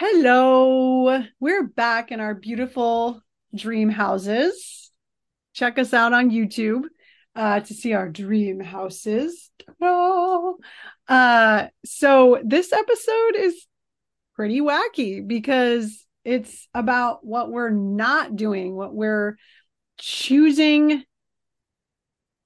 Hello, 0.00 1.24
we're 1.40 1.64
back 1.64 2.12
in 2.12 2.20
our 2.20 2.32
beautiful 2.32 3.20
dream 3.52 3.88
houses. 3.88 4.92
Check 5.54 5.76
us 5.76 5.92
out 5.92 6.12
on 6.12 6.30
YouTube 6.30 6.84
uh, 7.34 7.58
to 7.58 7.74
see 7.74 7.94
our 7.94 8.08
dream 8.08 8.60
houses. 8.60 9.50
Uh, 11.08 11.66
so, 11.84 12.40
this 12.44 12.72
episode 12.72 13.34
is 13.38 13.66
pretty 14.36 14.60
wacky 14.60 15.26
because 15.26 16.06
it's 16.24 16.68
about 16.72 17.26
what 17.26 17.50
we're 17.50 17.70
not 17.70 18.36
doing, 18.36 18.76
what 18.76 18.94
we're 18.94 19.36
choosing 19.98 21.02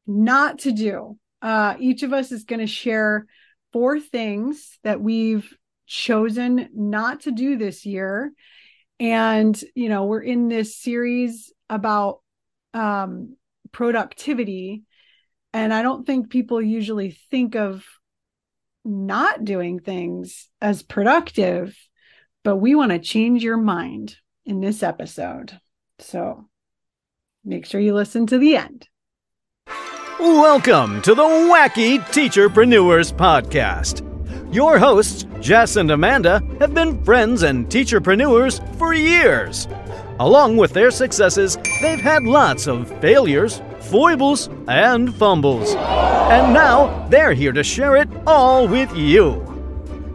not 0.07 0.61
to 0.61 0.73
do. 0.73 1.19
Uh, 1.43 1.75
each 1.79 2.03
of 2.03 2.15
us 2.15 2.33
is 2.33 2.45
going 2.45 2.61
to 2.61 2.67
share 2.67 3.27
four 3.75 4.01
things 4.01 4.79
that 4.85 5.03
we've 5.03 5.55
chosen 5.93 6.71
not 6.75 7.21
to 7.21 7.31
do 7.31 7.59
this 7.59 7.85
year. 7.85 8.33
And, 8.99 9.63
you 9.75 9.91
know, 9.91 10.07
we're 10.07 10.23
in 10.23 10.49
this 10.49 10.75
series 10.77 11.53
about 11.69 12.21
um, 12.73 13.37
productivity. 13.73 14.85
And 15.53 15.73
I 15.73 15.83
don't 15.83 16.07
think 16.07 16.31
people 16.31 16.63
usually 16.63 17.19
think 17.31 17.57
of 17.57 17.85
not 18.87 19.45
doing 19.45 19.81
things 19.81 20.49
as 20.63 20.83
productive, 20.83 21.77
but 22.43 22.57
we 22.57 22.75
want 22.75 22.93
to 22.93 22.99
change 22.99 23.45
your 23.45 23.59
mind 23.59 24.17
in 24.47 24.61
this 24.61 24.83
episode. 24.83 25.61
So 25.99 26.49
make 27.45 27.67
sure 27.67 27.83
you 27.83 27.93
listen 27.93 28.27
to 28.29 28.39
the 28.39 28.57
end. 28.57 28.89
Welcome 30.19 31.03
to 31.03 31.15
the 31.15 31.23
Wacky 31.23 31.99
Teacherpreneurs 31.99 33.13
Podcast. 33.13 34.12
Your 34.53 34.79
hosts, 34.79 35.25
Jess 35.41 35.77
and 35.77 35.91
Amanda, 35.91 36.43
have 36.61 36.75
been 36.75 37.03
friends 37.05 37.43
and 37.43 37.67
teacherpreneurs 37.69 38.61
for 38.77 38.93
years. 38.93 39.67
Along 40.21 40.59
with 40.59 40.75
their 40.75 40.91
successes, 40.91 41.57
they've 41.81 41.99
had 41.99 42.25
lots 42.25 42.67
of 42.67 43.01
failures, 43.01 43.63
foibles, 43.81 44.51
and 44.69 45.15
fumbles. 45.15 45.75
And 45.75 46.53
now 46.53 47.09
they're 47.09 47.33
here 47.33 47.53
to 47.53 47.65
share 47.65 47.97
it 47.97 48.11
all 48.27 48.69
with 48.69 48.95
you. 48.95 49.43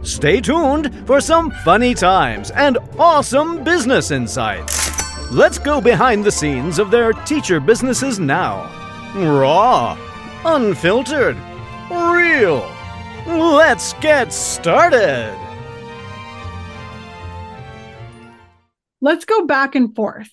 Stay 0.04 0.40
tuned 0.40 1.04
for 1.04 1.20
some 1.20 1.50
funny 1.64 1.92
times 1.92 2.52
and 2.52 2.78
awesome 2.96 3.64
business 3.64 4.12
insights. 4.12 5.32
Let's 5.32 5.58
go 5.58 5.80
behind 5.80 6.22
the 6.22 6.30
scenes 6.30 6.78
of 6.78 6.92
their 6.92 7.12
teacher 7.12 7.58
businesses 7.58 8.20
now. 8.20 8.70
Raw, 9.16 9.98
unfiltered, 10.44 11.36
real. 11.90 12.77
Let's 13.28 13.92
get 13.94 14.32
started. 14.32 15.36
Let's 19.02 19.26
go 19.26 19.44
back 19.44 19.74
and 19.74 19.94
forth. 19.94 20.32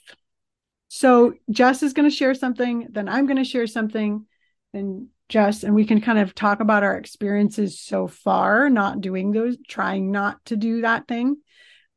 So 0.87 1.33
Jess 1.49 1.83
is 1.83 1.91
going 1.91 2.09
to 2.09 2.15
share 2.15 2.33
something, 2.33 2.87
then 2.89 3.09
I'm 3.09 3.25
going 3.25 3.35
to 3.37 3.43
share 3.43 3.67
something, 3.67 4.25
and 4.73 5.07
Jess, 5.27 5.63
and 5.63 5.75
we 5.75 5.85
can 5.85 5.99
kind 5.99 6.19
of 6.19 6.33
talk 6.33 6.61
about 6.61 6.83
our 6.83 6.95
experiences 6.95 7.81
so 7.81 8.07
far, 8.07 8.69
not 8.69 9.01
doing 9.01 9.31
those, 9.31 9.57
trying 9.67 10.11
not 10.11 10.43
to 10.45 10.55
do 10.55 10.81
that 10.81 11.05
thing. 11.05 11.35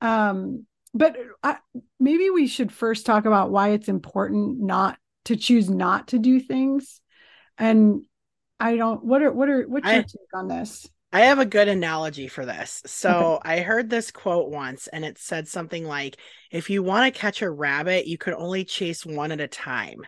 Um, 0.00 0.66
but 0.94 1.16
I, 1.44 1.58
maybe 2.00 2.28
we 2.30 2.48
should 2.48 2.72
first 2.72 3.06
talk 3.06 3.24
about 3.24 3.52
why 3.52 3.68
it's 3.68 3.88
important 3.88 4.58
not 4.58 4.98
to 5.26 5.36
choose 5.36 5.70
not 5.70 6.08
to 6.08 6.18
do 6.18 6.40
things. 6.40 7.00
And 7.56 8.04
I 8.60 8.76
don't. 8.76 9.04
What 9.04 9.22
are 9.22 9.32
what 9.32 9.48
are 9.48 9.62
what's 9.62 9.86
your 9.86 10.00
I, 10.00 10.02
take 10.02 10.34
on 10.34 10.48
this? 10.48 10.88
I 11.12 11.20
have 11.22 11.38
a 11.38 11.46
good 11.46 11.68
analogy 11.68 12.28
for 12.28 12.44
this. 12.44 12.82
So. 12.86 13.40
I 13.42 13.60
heard 13.60 13.88
this 13.88 14.10
quote 14.10 14.50
once, 14.50 14.88
and 14.88 15.04
it 15.04 15.18
said 15.18 15.48
something 15.48 15.84
like, 15.84 16.16
"If 16.50 16.70
you 16.70 16.82
want 16.82 17.12
to 17.12 17.18
catch 17.18 17.40
a 17.42 17.50
rabbit, 17.50 18.06
you 18.06 18.18
could 18.18 18.34
only 18.34 18.64
chase 18.64 19.06
one 19.06 19.32
at 19.32 19.40
a 19.40 19.48
time." 19.48 19.98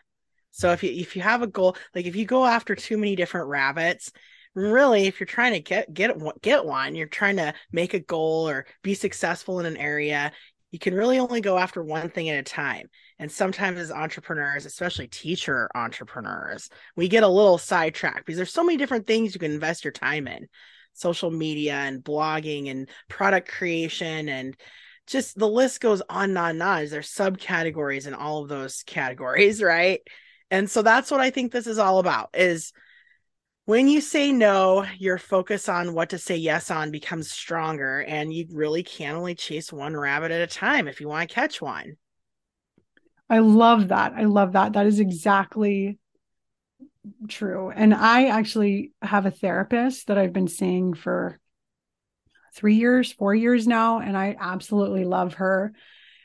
So 0.50 0.72
if 0.72 0.82
you 0.82 0.91
if 0.91 1.16
you 1.16 1.22
have 1.22 1.42
a 1.42 1.47
goal, 1.47 1.76
like 1.94 2.06
if 2.06 2.16
you 2.16 2.25
go 2.25 2.44
after 2.44 2.75
too 2.75 2.98
many 2.98 3.16
different 3.16 3.48
rabbits, 3.48 4.12
really, 4.54 5.06
if 5.06 5.20
you're 5.20 5.26
trying 5.26 5.52
to 5.52 5.60
get 5.60 5.92
get 5.94 6.12
get 6.42 6.64
one, 6.64 6.94
you're 6.94 7.06
trying 7.06 7.36
to 7.36 7.54
make 7.72 7.94
a 7.94 8.00
goal 8.00 8.48
or 8.48 8.66
be 8.82 8.94
successful 8.94 9.60
in 9.60 9.66
an 9.66 9.76
area, 9.76 10.32
you 10.70 10.78
can 10.78 10.94
really 10.94 11.19
only 11.19 11.41
go 11.41 11.56
after 11.56 11.82
one 11.82 12.10
thing 12.10 12.28
at 12.28 12.38
a 12.38 12.42
time. 12.42 12.88
And 13.20 13.31
sometimes 13.31 13.78
as 13.78 13.91
entrepreneurs, 13.92 14.64
especially 14.64 15.06
teacher 15.06 15.69
entrepreneurs, 15.75 16.70
we 16.97 17.06
get 17.06 17.22
a 17.22 17.28
little 17.28 17.58
sidetracked 17.58 18.25
because 18.25 18.38
there's 18.38 18.50
so 18.50 18.64
many 18.64 18.78
different 18.78 19.06
things 19.06 19.34
you 19.34 19.38
can 19.38 19.53
invest 19.53 19.84
your 19.84 19.92
time 19.92 20.26
in. 20.26 20.48
Social 20.94 21.31
media 21.31 21.75
and 21.75 22.03
blogging 22.03 22.70
and 22.70 22.88
product 23.10 23.47
creation 23.47 24.31
and 24.31 24.56
just 25.06 25.38
the 25.38 25.47
list 25.47 25.82
goes 25.82 26.00
on 26.08 26.31
and 26.31 26.38
on 26.38 26.50
and 26.53 26.62
on. 26.62 26.86
There's 26.86 27.12
subcategories 27.12 28.06
in 28.06 28.14
all 28.14 28.42
of 28.42 28.48
those 28.48 28.82
categories, 28.86 29.62
right? 29.62 30.00
And 30.50 30.70
so 30.70 30.81
that's 30.81 31.10
what 31.10 31.20
I 31.20 31.28
think 31.28 31.52
this 31.52 31.66
is 31.66 31.78
all 31.78 31.98
about 31.98 32.31
is 32.32 32.72
when 33.66 33.87
you 33.87 34.00
say 34.00 34.32
no, 34.32 34.87
your 34.97 35.19
focus 35.19 35.69
on 35.69 35.92
what 35.92 36.08
to 36.10 36.19
say 36.19 36.37
yes 36.37 36.70
on 36.70 36.91
becomes 36.91 37.31
stronger, 37.31 38.00
and 38.00 38.32
you 38.32 38.47
really 38.50 38.82
can 38.82 39.14
only 39.14 39.34
chase 39.34 39.70
one 39.70 39.94
rabbit 39.94 40.31
at 40.31 40.41
a 40.41 40.47
time 40.47 40.88
if 40.88 41.02
you 41.02 41.08
want 41.08 41.28
to 41.28 41.34
catch 41.34 41.60
one. 41.60 41.97
I 43.30 43.38
love 43.38 43.88
that. 43.88 44.12
I 44.16 44.24
love 44.24 44.52
that. 44.52 44.74
That 44.74 44.86
is 44.86 45.00
exactly 45.00 45.98
true. 47.28 47.70
And 47.70 47.94
I 47.94 48.26
actually 48.26 48.92
have 49.00 49.24
a 49.24 49.30
therapist 49.30 50.08
that 50.08 50.18
I've 50.18 50.32
been 50.32 50.48
seeing 50.48 50.94
for 50.94 51.38
three 52.54 52.74
years, 52.74 53.12
four 53.12 53.34
years 53.34 53.66
now, 53.66 54.00
and 54.00 54.16
I 54.16 54.36
absolutely 54.38 55.04
love 55.04 55.34
her 55.34 55.72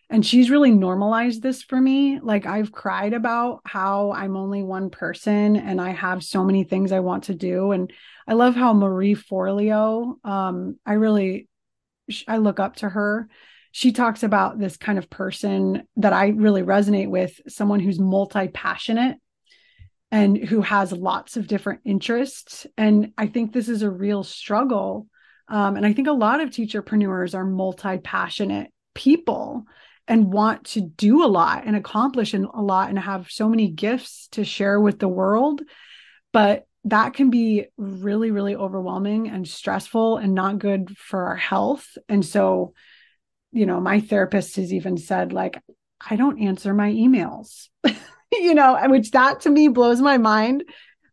and 0.10 0.26
she's 0.26 0.52
really 0.52 0.72
normalized 0.72 1.42
this 1.42 1.64
for 1.64 1.80
me 1.80 2.20
like 2.20 2.46
i've 2.46 2.72
cried 2.72 3.14
about 3.14 3.62
how 3.66 4.12
i'm 4.12 4.36
only 4.36 4.64
one 4.64 4.90
person 4.90 5.56
and 5.56 5.82
i 5.82 5.90
have 5.90 6.24
so 6.24 6.44
many 6.44 6.64
things 6.64 6.92
i 6.92 7.00
want 7.00 7.26
to 7.26 7.34
do 7.34 7.72
and 7.72 7.92
i 8.28 8.34
love 8.34 8.56
how 8.56 8.74
marie 8.74 9.16
forleo 9.16 10.16
um 10.26 10.78
i 10.86 10.94
really 10.94 11.48
i 12.28 12.38
look 12.38 12.60
up 12.60 12.76
to 12.78 12.90
her 12.90 13.28
she 13.76 13.92
talks 13.92 14.24
about 14.24 14.58
this 14.58 14.78
kind 14.78 14.98
of 14.98 15.10
person 15.10 15.86
that 15.98 16.14
i 16.14 16.28
really 16.30 16.64
resonate 16.64 17.10
with 17.10 17.42
someone 17.50 17.82
who's 17.82 18.00
multi-passionate 18.00 19.18
and 20.12 20.38
who 20.38 20.62
has 20.62 20.94
lots 20.94 21.36
of 21.36 21.48
different 21.48 21.82
interests. 21.84 22.66
And 22.78 23.12
i 23.18 23.28
think 23.28 23.52
this 23.52 23.68
is 23.68 23.82
a 23.82 23.90
real 23.90 24.24
struggle. 24.24 25.08
Um, 25.50 25.76
and 25.76 25.86
i 25.86 25.92
think 25.92 26.08
a 26.08 26.14
lot 26.14 26.40
of 26.40 26.52
teacherpreneurs 26.52 27.36
are 27.36 27.44
multi-passionate 27.44 28.72
people 28.94 29.66
and 30.08 30.32
want 30.32 30.64
to 30.68 30.80
do 30.80 31.26
a 31.26 31.28
lot 31.28 31.64
and 31.66 31.76
accomplish 31.76 32.34
a 32.34 32.38
lot 32.38 32.88
and 32.88 32.98
have 32.98 33.30
so 33.30 33.50
many 33.50 33.68
gifts 33.68 34.30
to 34.30 34.46
share 34.46 34.80
with 34.80 35.00
the 35.00 35.10
world. 35.10 35.64
But 36.32 36.66
that 36.86 37.14
can 37.14 37.30
be 37.30 37.66
really 37.76 38.32
really 38.32 38.56
overwhelming 38.56 39.28
and 39.28 39.46
stressful 39.46 40.16
and 40.16 40.34
not 40.34 40.60
good 40.60 40.98
for 40.98 41.24
our 41.24 41.36
health. 41.36 41.98
And 42.08 42.26
so 42.26 42.74
you 43.56 43.66
know 43.66 43.80
my 43.80 44.00
therapist 44.00 44.56
has 44.56 44.74
even 44.74 44.98
said 44.98 45.34
like 45.34 45.62
i 46.10 46.16
don't 46.16 46.42
answer 46.42 46.74
my 46.74 46.92
emails 46.92 47.70
you 48.32 48.54
know 48.54 48.78
which 48.88 49.12
that 49.12 49.42
to 49.42 49.50
me 49.50 49.68
blows 49.68 50.02
my 50.02 50.18
mind 50.18 50.64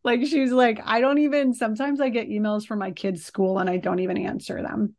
like 0.05 0.21
she's 0.27 0.53
like 0.53 0.81
i 0.85 1.01
don't 1.01 1.19
even 1.19 1.55
sometimes 1.55 2.01
i 2.01 2.09
get 2.09 2.29
emails 2.29 2.67
from 2.67 2.79
my 2.79 2.91
kids 2.91 3.25
school 3.25 3.59
and 3.59 3.71
i 3.71 3.77
don't 3.77 4.01
even 4.01 4.17
answer 4.17 4.63
them 4.63 4.95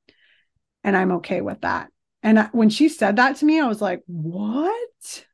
and 0.84 0.98
i'm 0.98 1.12
okay 1.12 1.42
with 1.42 1.62
that 1.62 1.90
and 2.24 2.50
when 2.54 2.70
she 2.70 2.88
said 2.88 3.18
that 3.18 3.36
to 3.38 3.46
me, 3.46 3.60
I 3.60 3.68
was 3.68 3.82
like, 3.82 4.02
what? 4.08 5.26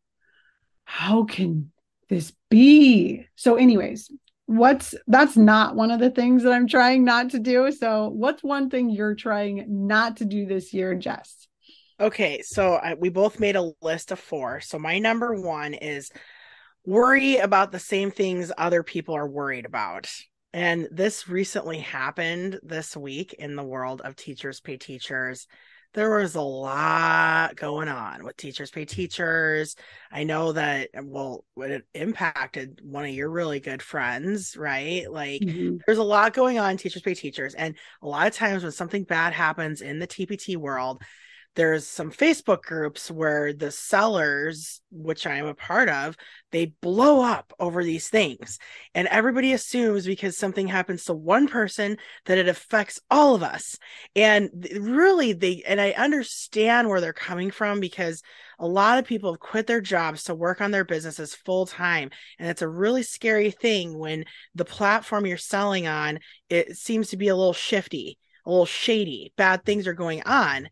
How 0.86 1.24
can 1.24 1.72
this 2.10 2.34
be? 2.50 3.28
So, 3.36 3.56
anyways, 3.56 4.12
what's 4.48 4.96
that's 5.06 5.38
not 5.38 5.76
one 5.76 5.92
of 5.92 6.00
the 6.00 6.10
things 6.10 6.42
that 6.44 6.52
I'm 6.52 6.68
trying 6.68 7.06
not 7.06 7.30
to 7.32 7.40
do. 7.40 7.72
So, 7.72 8.10
what's 8.10 8.44
one 8.44 8.72
thing 8.72 8.90
you're 8.90 9.14
trying 9.14 9.66
not 9.88 10.18
to 10.18 10.26
do 10.26 10.48
this 10.48 10.74
year, 10.74 10.96
Jess? 10.96 11.48
Okay, 12.00 12.42
so 12.42 12.74
I, 12.74 12.94
we 12.94 13.10
both 13.10 13.40
made 13.40 13.56
a 13.56 13.72
list 13.82 14.12
of 14.12 14.20
four. 14.20 14.62
So, 14.62 14.80
my 14.80 15.00
number 15.00 15.34
one 15.34 15.74
is 15.74 16.12
worry 16.86 17.38
about 17.38 17.72
the 17.72 17.80
same 17.80 18.12
things 18.12 18.52
other 18.58 18.84
people 18.84 19.16
are 19.16 19.28
worried 19.28 19.66
about. 19.66 20.10
And 20.54 20.88
this 20.92 21.28
recently 21.28 21.80
happened 21.80 22.60
this 22.64 22.96
week 22.98 23.34
in 23.34 23.56
the 23.56 23.64
world 23.64 24.02
of 24.02 24.16
teachers 24.16 24.60
pay 24.60 24.78
teachers 24.78 25.48
there 25.94 26.20
was 26.20 26.36
a 26.36 26.42
lot 26.42 27.56
going 27.56 27.88
on 27.88 28.24
with 28.24 28.38
teachers 28.38 28.70
pay 28.70 28.86
teachers. 28.86 29.76
I 30.12 30.24
know 30.24 30.52
that 30.52 30.90
well, 31.02 31.46
it 31.58 31.86
impacted 31.94 32.80
one 32.84 33.06
of 33.06 33.12
your 33.12 33.30
really 33.30 33.60
good 33.60 33.82
friends, 33.82 34.56
right? 34.56 35.12
Like 35.12 35.42
mm-hmm. 35.42 35.78
there's 35.86 35.98
a 35.98 36.04
lot 36.04 36.34
going 36.34 36.60
on 36.60 36.78
teachers 36.78 37.02
pay 37.02 37.16
teachers. 37.16 37.56
And 37.56 37.76
a 38.04 38.08
lot 38.08 38.28
of 38.28 38.36
times 38.36 38.62
when 38.62 38.72
something 38.72 39.04
bad 39.04 39.34
happens 39.34 39.82
in 39.82 39.98
the 39.98 40.08
TPT 40.08 40.58
world, 40.58 41.02
there's 41.56 41.86
some 41.86 42.12
Facebook 42.12 42.62
groups 42.62 43.10
where 43.10 43.54
the 43.54 43.72
sellers, 43.72 44.82
which 44.92 45.28
I'm 45.28 45.46
a 45.46 45.54
part 45.54 45.90
of, 45.90 46.16
they 46.52 46.68
blow 46.82 47.22
up 47.22 47.54
over 47.60 47.84
these 47.84 48.08
things. 48.08 48.60
And 48.94 49.08
everybody 49.08 49.54
assumes 49.54 50.06
because 50.06 50.38
something 50.38 50.68
happens 50.68 51.06
to 51.06 51.14
one 51.14 51.48
person 51.48 51.98
that 52.26 52.38
it 52.38 52.48
affects 52.48 53.00
all 53.10 53.36
of 53.36 53.44
us. 53.44 53.78
And 54.16 54.68
really, 54.80 55.34
they, 55.34 55.64
and 55.68 55.82
I 55.82 55.92
understand 55.92 56.88
where 56.88 57.02
they're 57.02 57.14
coming 57.14 57.52
from 57.52 57.80
because 57.80 58.22
a 58.60 58.68
lot 58.68 59.00
of 59.00 59.06
people 59.06 59.34
have 59.34 59.40
quit 59.40 59.68
their 59.68 59.82
jobs 59.82 60.26
to 60.26 60.36
work 60.36 60.62
on 60.62 60.72
their 60.72 60.86
businesses 60.86 61.34
full 61.34 61.66
time. 61.66 62.12
And 62.38 62.48
it's 62.48 62.62
a 62.62 62.70
really 62.70 63.04
scary 63.04 63.52
thing 63.52 63.98
when 63.98 64.26
the 64.56 64.66
platform 64.66 65.26
you're 65.26 65.38
selling 65.38 65.88
on, 65.88 66.20
it 66.50 66.78
seems 66.78 67.10
to 67.10 67.18
be 67.18 67.28
a 67.28 67.36
little 67.36 67.54
shifty, 67.54 68.18
a 68.46 68.50
little 68.50 68.66
shady, 68.66 69.34
bad 69.36 69.66
things 69.66 69.88
are 69.88 69.94
going 69.94 70.22
on 70.24 70.70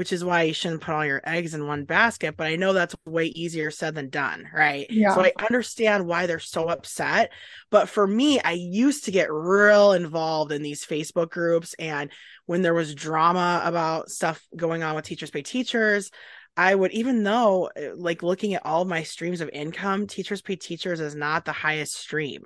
which 0.00 0.14
is 0.14 0.24
why 0.24 0.44
you 0.44 0.54
shouldn't 0.54 0.80
put 0.80 0.94
all 0.94 1.04
your 1.04 1.20
eggs 1.24 1.52
in 1.52 1.66
one 1.66 1.84
basket. 1.84 2.34
But 2.34 2.46
I 2.46 2.56
know 2.56 2.72
that's 2.72 2.96
way 3.04 3.26
easier 3.26 3.70
said 3.70 3.94
than 3.94 4.08
done, 4.08 4.48
right? 4.50 4.86
Yeah. 4.88 5.14
So 5.14 5.20
I 5.20 5.32
understand 5.44 6.06
why 6.06 6.24
they're 6.24 6.38
so 6.38 6.70
upset. 6.70 7.34
But 7.68 7.86
for 7.86 8.06
me, 8.06 8.40
I 8.40 8.52
used 8.52 9.04
to 9.04 9.10
get 9.10 9.30
real 9.30 9.92
involved 9.92 10.52
in 10.52 10.62
these 10.62 10.86
Facebook 10.86 11.28
groups. 11.28 11.74
And 11.78 12.10
when 12.46 12.62
there 12.62 12.72
was 12.72 12.94
drama 12.94 13.60
about 13.62 14.08
stuff 14.08 14.42
going 14.56 14.82
on 14.82 14.94
with 14.94 15.04
Teachers 15.04 15.30
Pay 15.30 15.42
Teachers, 15.42 16.10
I 16.56 16.74
would, 16.74 16.92
even 16.92 17.22
though 17.22 17.66
uh, 17.66 17.94
like 17.94 18.22
looking 18.22 18.54
at 18.54 18.64
all 18.64 18.80
of 18.80 18.88
my 18.88 19.02
streams 19.02 19.42
of 19.42 19.50
income, 19.52 20.06
Teachers 20.06 20.40
Pay 20.40 20.56
Teachers 20.56 21.00
is 21.00 21.14
not 21.14 21.44
the 21.44 21.52
highest 21.52 21.94
stream 21.94 22.44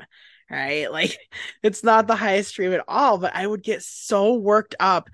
right? 0.50 0.88
Like 0.92 1.16
it's 1.62 1.84
not 1.84 2.08
the 2.08 2.16
highest 2.16 2.48
stream 2.48 2.72
at 2.72 2.82
all, 2.88 3.18
but 3.18 3.36
I 3.36 3.46
would 3.46 3.62
get 3.62 3.84
so 3.84 4.34
worked 4.34 4.74
up 4.80 5.08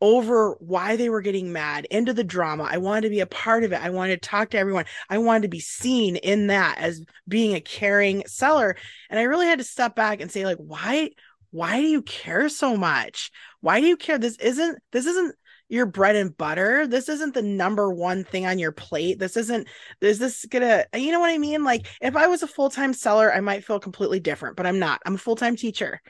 over 0.00 0.52
why 0.60 0.96
they 0.96 1.08
were 1.10 1.20
getting 1.20 1.52
mad, 1.52 1.86
into 1.90 2.12
the 2.12 2.24
drama. 2.24 2.68
I 2.70 2.78
wanted 2.78 3.02
to 3.02 3.10
be 3.10 3.20
a 3.20 3.26
part 3.26 3.64
of 3.64 3.72
it. 3.72 3.82
I 3.82 3.90
wanted 3.90 4.22
to 4.22 4.28
talk 4.28 4.50
to 4.50 4.58
everyone. 4.58 4.84
I 5.08 5.18
wanted 5.18 5.42
to 5.42 5.48
be 5.48 5.60
seen 5.60 6.16
in 6.16 6.48
that 6.48 6.78
as 6.78 7.02
being 7.26 7.54
a 7.54 7.60
caring 7.60 8.24
seller. 8.26 8.76
And 9.10 9.18
I 9.18 9.24
really 9.24 9.46
had 9.46 9.58
to 9.58 9.64
step 9.64 9.96
back 9.96 10.20
and 10.20 10.30
say, 10.30 10.44
like, 10.44 10.58
why, 10.58 11.10
why 11.50 11.80
do 11.80 11.86
you 11.86 12.02
care 12.02 12.48
so 12.48 12.76
much? 12.76 13.30
Why 13.60 13.80
do 13.80 13.86
you 13.86 13.96
care? 13.96 14.18
This 14.18 14.36
isn't, 14.36 14.78
this 14.92 15.06
isn't 15.06 15.34
your 15.68 15.86
bread 15.86 16.16
and 16.16 16.36
butter. 16.36 16.86
This 16.86 17.08
isn't 17.08 17.34
the 17.34 17.42
number 17.42 17.92
one 17.92 18.24
thing 18.24 18.46
on 18.46 18.58
your 18.58 18.72
plate. 18.72 19.18
This 19.18 19.36
isn't, 19.36 19.68
is 20.00 20.18
this 20.18 20.44
gonna, 20.46 20.84
uh, 20.94 20.98
you 20.98 21.12
know 21.12 21.20
what 21.20 21.30
I 21.30 21.38
mean? 21.38 21.64
Like, 21.64 21.86
if 22.00 22.16
I 22.16 22.26
was 22.26 22.42
a 22.42 22.46
full 22.46 22.70
time 22.70 22.94
seller, 22.94 23.32
I 23.32 23.40
might 23.40 23.64
feel 23.64 23.80
completely 23.80 24.20
different, 24.20 24.56
but 24.56 24.66
I'm 24.66 24.78
not. 24.78 25.00
I'm 25.04 25.14
a 25.16 25.18
full 25.18 25.36
time 25.36 25.56
teacher 25.56 26.00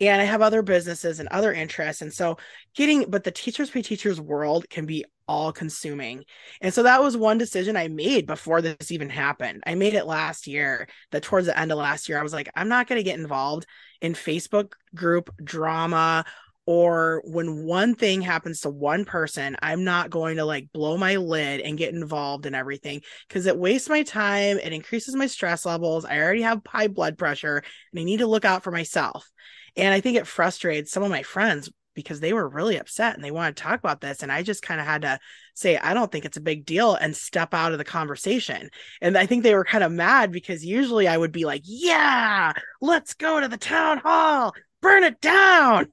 and 0.00 0.20
I 0.20 0.24
have 0.24 0.42
other 0.42 0.62
businesses 0.62 1.20
and 1.20 1.28
other 1.28 1.52
interests. 1.52 2.02
And 2.02 2.12
so 2.12 2.36
getting, 2.74 3.04
but 3.08 3.24
the 3.24 3.30
teachers 3.30 3.70
pay 3.70 3.82
teachers 3.82 4.20
world 4.20 4.68
can 4.68 4.86
be 4.86 5.04
all 5.26 5.52
consuming. 5.52 6.24
And 6.60 6.74
so 6.74 6.82
that 6.82 7.02
was 7.02 7.16
one 7.16 7.38
decision 7.38 7.76
I 7.76 7.88
made 7.88 8.26
before 8.26 8.60
this 8.60 8.90
even 8.90 9.08
happened. 9.08 9.62
I 9.66 9.74
made 9.74 9.94
it 9.94 10.06
last 10.06 10.46
year 10.46 10.88
that 11.12 11.22
towards 11.22 11.46
the 11.46 11.58
end 11.58 11.72
of 11.72 11.78
last 11.78 12.08
year, 12.08 12.18
I 12.18 12.22
was 12.22 12.32
like, 12.32 12.50
I'm 12.54 12.68
not 12.68 12.88
going 12.88 12.98
to 12.98 13.04
get 13.04 13.18
involved 13.18 13.66
in 14.00 14.12
Facebook 14.12 14.72
group 14.94 15.30
drama 15.42 16.24
or 16.66 17.22
when 17.26 17.64
one 17.64 17.94
thing 17.94 18.22
happens 18.22 18.60
to 18.60 18.70
one 18.70 19.04
person, 19.04 19.56
I'm 19.60 19.84
not 19.84 20.10
going 20.10 20.36
to 20.36 20.44
like 20.44 20.72
blow 20.72 20.96
my 20.96 21.16
lid 21.16 21.60
and 21.60 21.76
get 21.76 21.92
involved 21.92 22.46
in 22.46 22.54
everything 22.54 23.02
because 23.28 23.46
it 23.46 23.58
wastes 23.58 23.88
my 23.88 24.02
time. 24.02 24.58
It 24.58 24.72
increases 24.72 25.14
my 25.14 25.26
stress 25.26 25.66
levels. 25.66 26.04
I 26.04 26.18
already 26.18 26.42
have 26.42 26.62
high 26.66 26.88
blood 26.88 27.18
pressure 27.18 27.62
and 27.92 28.00
I 28.00 28.04
need 28.04 28.18
to 28.18 28.26
look 28.26 28.44
out 28.44 28.62
for 28.62 28.70
myself. 28.70 29.30
And 29.76 29.92
I 29.92 30.00
think 30.00 30.16
it 30.16 30.26
frustrated 30.26 30.88
some 30.88 31.02
of 31.02 31.10
my 31.10 31.22
friends 31.22 31.70
because 31.94 32.20
they 32.20 32.32
were 32.32 32.48
really 32.48 32.76
upset 32.76 33.14
and 33.14 33.22
they 33.22 33.30
wanted 33.30 33.56
to 33.56 33.62
talk 33.62 33.78
about 33.78 34.00
this. 34.00 34.22
And 34.22 34.32
I 34.32 34.42
just 34.42 34.62
kind 34.62 34.80
of 34.80 34.86
had 34.86 35.02
to 35.02 35.18
say, 35.54 35.76
I 35.76 35.94
don't 35.94 36.10
think 36.10 36.24
it's 36.24 36.36
a 36.36 36.42
big 36.42 36.64
deal 36.64 36.94
and 36.94 37.14
step 37.14 37.54
out 37.54 37.72
of 37.72 37.78
the 37.78 37.84
conversation. 37.84 38.70
And 39.00 39.16
I 39.16 39.26
think 39.26 39.42
they 39.42 39.54
were 39.54 39.64
kind 39.64 39.84
of 39.84 39.92
mad 39.92 40.32
because 40.32 40.64
usually 40.64 41.06
I 41.08 41.16
would 41.16 41.32
be 41.32 41.44
like, 41.44 41.62
yeah, 41.64 42.52
let's 42.80 43.14
go 43.14 43.40
to 43.40 43.48
the 43.48 43.56
town 43.56 43.98
hall, 43.98 44.52
burn 44.80 45.04
it 45.04 45.20
down. 45.20 45.92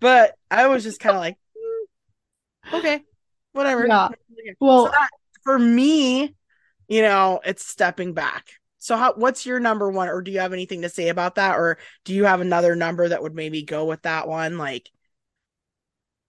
But 0.00 0.34
I 0.50 0.66
was 0.66 0.82
just 0.82 1.00
kind 1.00 1.14
of 1.14 1.20
like, 1.20 1.36
mm, 1.56 2.78
okay, 2.78 3.02
whatever. 3.52 3.86
Yeah. 3.86 4.08
Well, 4.58 4.86
so 4.86 4.90
that, 4.90 5.10
for 5.44 5.58
me, 5.58 6.34
you 6.88 7.02
know, 7.02 7.40
it's 7.44 7.64
stepping 7.64 8.14
back. 8.14 8.48
So 8.78 8.96
how 8.96 9.12
what's 9.12 9.44
your 9.44 9.60
number 9.60 9.90
one 9.90 10.08
or 10.08 10.22
do 10.22 10.30
you 10.30 10.40
have 10.40 10.54
anything 10.54 10.82
to 10.82 10.88
say 10.88 11.08
about 11.10 11.34
that 11.34 11.56
or 11.58 11.76
do 12.04 12.14
you 12.14 12.24
have 12.24 12.40
another 12.40 12.74
number 12.74 13.08
that 13.08 13.22
would 13.22 13.34
maybe 13.34 13.62
go 13.62 13.84
with 13.84 14.02
that 14.02 14.26
one 14.26 14.56
like 14.56 14.90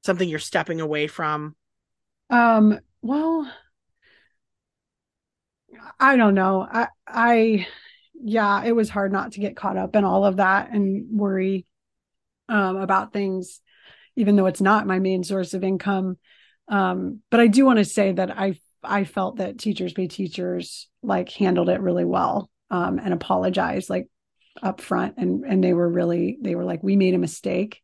something 0.04 0.28
you're 0.28 0.40
stepping 0.40 0.82
away 0.82 1.08
from? 1.08 1.56
Um 2.30 2.80
well 3.02 3.50
I 5.98 6.18
don't 6.18 6.36
know. 6.36 6.68
I 6.70 6.88
I 7.08 7.68
yeah, 8.14 8.64
it 8.66 8.74
was 8.74 8.90
hard 8.90 9.14
not 9.14 9.32
to 9.34 9.40
get 9.40 9.56
caught 9.56 9.78
up 9.78 9.96
in 9.96 10.04
all 10.04 10.26
of 10.26 10.38
that 10.38 10.72
and 10.72 11.18
worry 11.18 11.66
um 12.52 12.78
about 12.78 13.14
things 13.14 13.62
even 14.18 14.36
though 14.36 14.46
it's 14.46 14.62
not 14.62 14.86
my 14.86 15.00
main 15.00 15.24
source 15.24 15.54
of 15.54 15.64
income. 15.64 16.18
Um 16.68 17.22
but 17.32 17.40
I 17.40 17.48
do 17.48 17.66
want 17.66 17.80
to 17.80 17.86
say 17.86 18.12
that 18.12 18.38
I 18.38 18.60
I 18.84 19.04
felt 19.04 19.38
that 19.38 19.60
teachers 19.60 19.94
pay 19.94 20.08
teachers 20.08 20.88
like 21.04 21.30
handled 21.30 21.70
it 21.70 21.82
really 21.82 22.06
well 22.06 22.50
um, 22.70 23.00
and 23.00 23.14
apologized 23.14 23.90
like 23.90 24.08
up 24.62 24.82
front 24.82 25.16
and 25.18 25.46
and 25.46 25.64
they 25.64 25.74
were 25.74 25.88
really 25.88 26.38
they 26.42 26.56
were 26.56 26.66
like 26.66 26.84
we 26.84 26.96
made 26.96 27.14
a 27.14 27.20
mistake 27.20 27.82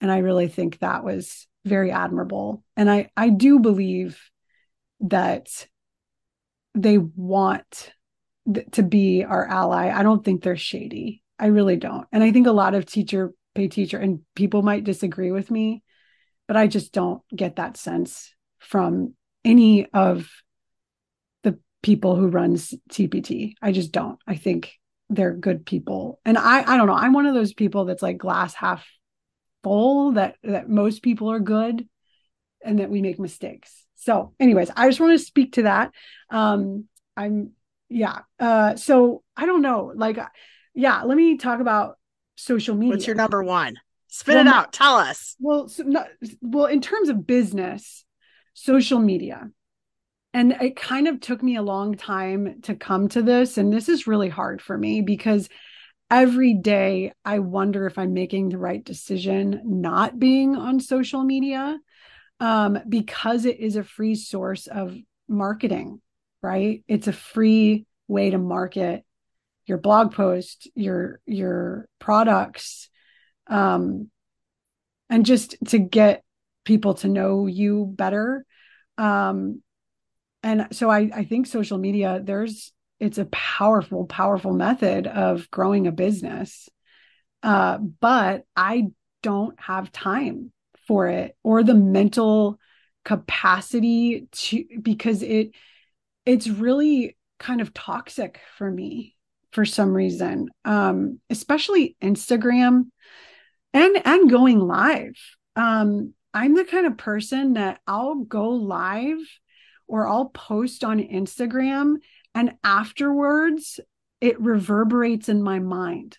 and 0.00 0.10
I 0.10 0.18
really 0.18 0.48
think 0.48 0.78
that 0.78 1.04
was 1.04 1.46
very 1.64 1.90
admirable 1.90 2.62
and 2.76 2.90
I 2.90 3.10
I 3.16 3.30
do 3.30 3.60
believe 3.60 4.20
that 5.00 5.66
they 6.74 6.98
want 6.98 7.92
th- 8.52 8.66
to 8.72 8.82
be 8.82 9.24
our 9.24 9.46
ally. 9.46 9.90
I 9.90 10.02
don't 10.02 10.24
think 10.24 10.42
they're 10.42 10.56
shady. 10.56 11.22
I 11.38 11.46
really 11.46 11.76
don't. 11.76 12.06
And 12.12 12.22
I 12.22 12.32
think 12.32 12.46
a 12.46 12.52
lot 12.52 12.74
of 12.74 12.86
teacher 12.86 13.32
pay 13.56 13.68
teacher 13.68 13.98
and 13.98 14.20
people 14.34 14.62
might 14.62 14.84
disagree 14.84 15.30
with 15.30 15.50
me, 15.50 15.82
but 16.46 16.56
I 16.56 16.66
just 16.66 16.92
don't 16.92 17.22
get 17.34 17.56
that 17.56 17.76
sense 17.76 18.32
from 18.58 19.14
any 19.44 19.86
of 19.92 20.28
the 21.42 21.58
people 21.82 22.16
who 22.16 22.28
runs 22.28 22.74
TPT. 22.90 23.54
I 23.62 23.72
just 23.72 23.92
don't. 23.92 24.18
I 24.26 24.36
think 24.36 24.72
they're 25.08 25.34
good 25.34 25.64
people. 25.64 26.20
And 26.24 26.36
I 26.36 26.62
I 26.62 26.76
don't 26.76 26.86
know. 26.86 26.94
I'm 26.94 27.12
one 27.12 27.26
of 27.26 27.34
those 27.34 27.54
people 27.54 27.84
that's 27.84 28.02
like 28.02 28.18
glass 28.18 28.54
half 28.54 28.86
full 29.62 30.12
that 30.12 30.36
that 30.42 30.68
most 30.68 31.02
people 31.02 31.30
are 31.30 31.40
good 31.40 31.88
and 32.64 32.80
that 32.80 32.90
we 32.90 33.02
make 33.02 33.18
mistakes. 33.18 33.84
So, 33.94 34.34
anyways, 34.40 34.70
I 34.76 34.88
just 34.88 35.00
want 35.00 35.18
to 35.18 35.24
speak 35.24 35.54
to 35.54 35.62
that. 35.62 35.92
Um 36.30 36.84
I'm 37.16 37.52
yeah. 37.88 38.20
Uh 38.38 38.76
so 38.76 39.22
I 39.36 39.46
don't 39.46 39.62
know. 39.62 39.92
Like 39.94 40.18
yeah, 40.74 41.02
let 41.02 41.16
me 41.16 41.38
talk 41.38 41.60
about 41.60 41.96
social 42.36 42.74
media. 42.74 42.92
What's 42.92 43.06
your 43.06 43.16
number 43.16 43.42
one? 43.42 43.76
Spit 44.08 44.36
well, 44.36 44.46
it 44.46 44.52
out. 44.52 44.72
Tell 44.72 44.96
us. 44.96 45.36
Well, 45.40 45.68
so 45.68 45.82
not, 45.82 46.08
well, 46.40 46.66
in 46.66 46.80
terms 46.80 47.08
of 47.08 47.26
business, 47.26 48.04
social 48.54 48.98
media. 48.98 49.50
And 50.32 50.52
it 50.52 50.76
kind 50.76 51.08
of 51.08 51.20
took 51.20 51.42
me 51.42 51.56
a 51.56 51.62
long 51.62 51.94
time 51.94 52.60
to 52.62 52.74
come 52.74 53.08
to 53.08 53.22
this. 53.22 53.56
And 53.56 53.72
this 53.72 53.88
is 53.88 54.06
really 54.06 54.28
hard 54.28 54.60
for 54.60 54.76
me 54.76 55.00
because 55.00 55.48
every 56.10 56.52
day 56.52 57.12
I 57.24 57.38
wonder 57.38 57.86
if 57.86 57.98
I'm 57.98 58.12
making 58.12 58.50
the 58.50 58.58
right 58.58 58.84
decision 58.84 59.62
not 59.64 60.18
being 60.18 60.54
on 60.54 60.78
social 60.78 61.24
media 61.24 61.78
um, 62.38 62.78
because 62.86 63.46
it 63.46 63.60
is 63.60 63.76
a 63.76 63.82
free 63.82 64.14
source 64.14 64.66
of 64.66 64.94
marketing, 65.26 66.02
right? 66.42 66.84
It's 66.86 67.08
a 67.08 67.12
free 67.12 67.86
way 68.06 68.30
to 68.30 68.38
market 68.38 69.05
your 69.66 69.78
blog 69.78 70.14
post, 70.14 70.68
your 70.74 71.20
your 71.26 71.88
products, 71.98 72.88
um, 73.48 74.10
and 75.10 75.26
just 75.26 75.56
to 75.68 75.78
get 75.78 76.22
people 76.64 76.94
to 76.94 77.08
know 77.08 77.46
you 77.46 77.86
better. 77.86 78.44
Um 78.98 79.62
and 80.42 80.68
so 80.72 80.88
i 80.90 81.10
i 81.14 81.24
think 81.24 81.46
social 81.46 81.78
media 81.78 82.20
there's 82.22 82.72
it's 83.00 83.18
a 83.18 83.26
powerful 83.26 84.06
powerful 84.06 84.52
method 84.52 85.06
of 85.06 85.50
growing 85.50 85.86
a 85.86 85.92
business. 85.92 86.68
Uh 87.42 87.78
but 87.78 88.44
i 88.54 88.84
don't 89.22 89.58
have 89.60 89.90
time 89.92 90.52
for 90.86 91.08
it 91.08 91.36
or 91.42 91.64
the 91.64 91.74
mental 91.74 92.58
capacity 93.04 94.28
to 94.32 94.64
because 94.80 95.22
it 95.22 95.50
it's 96.24 96.48
really 96.48 97.16
kind 97.38 97.60
of 97.60 97.74
toxic 97.74 98.40
for 98.56 98.70
me 98.70 99.15
for 99.56 99.64
some 99.64 99.92
reason 99.92 100.48
um 100.64 101.18
especially 101.30 101.96
instagram 102.00 102.84
and 103.72 103.96
and 104.04 104.30
going 104.30 104.60
live 104.60 105.16
um 105.56 106.12
I'm 106.36 106.54
the 106.54 106.66
kind 106.66 106.86
of 106.86 106.98
person 106.98 107.54
that 107.54 107.80
I'll 107.86 108.16
go 108.16 108.50
live 108.50 109.16
or 109.86 110.06
I'll 110.06 110.28
post 110.28 110.84
on 110.84 110.98
Instagram 110.98 111.94
and 112.34 112.56
afterwards 112.62 113.80
it 114.20 114.38
reverberates 114.38 115.30
in 115.30 115.42
my 115.42 115.60
mind. 115.60 116.18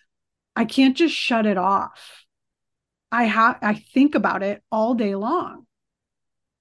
I 0.56 0.64
can't 0.64 0.96
just 0.96 1.14
shut 1.14 1.46
it 1.46 1.56
off. 1.56 2.24
I 3.12 3.24
have 3.26 3.58
I 3.62 3.74
think 3.74 4.16
about 4.16 4.42
it 4.42 4.60
all 4.72 4.94
day 4.94 5.14
long. 5.14 5.66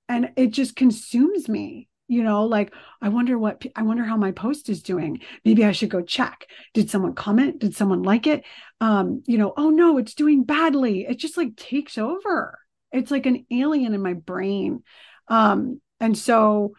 and 0.07 0.29
it 0.35 0.51
just 0.51 0.75
consumes 0.75 1.49
me 1.49 1.89
you 2.07 2.23
know 2.23 2.45
like 2.45 2.73
i 3.01 3.09
wonder 3.09 3.37
what 3.37 3.63
i 3.75 3.81
wonder 3.81 4.03
how 4.03 4.17
my 4.17 4.31
post 4.31 4.69
is 4.69 4.81
doing. 4.81 5.19
Maybe 5.43 5.65
i 5.65 5.71
should 5.71 5.89
go 5.89 6.01
check. 6.01 6.47
Did 6.73 6.89
someone 6.89 7.13
comment? 7.13 7.59
Did 7.59 7.75
someone 7.75 8.03
like 8.03 8.27
it? 8.27 8.43
Um 8.81 9.23
you 9.27 9.37
know 9.37 9.53
oh 9.57 9.69
no 9.69 9.97
it's 9.97 10.13
doing 10.13 10.43
badly. 10.43 11.05
It 11.07 11.17
just 11.17 11.37
like 11.37 11.55
takes 11.55 11.97
over. 11.97 12.57
It's 12.91 13.11
like 13.11 13.25
an 13.25 13.45
alien 13.51 13.93
in 13.93 14.01
my 14.01 14.13
brain. 14.13 14.83
Um 15.27 15.81
and 15.99 16.17
so 16.17 16.73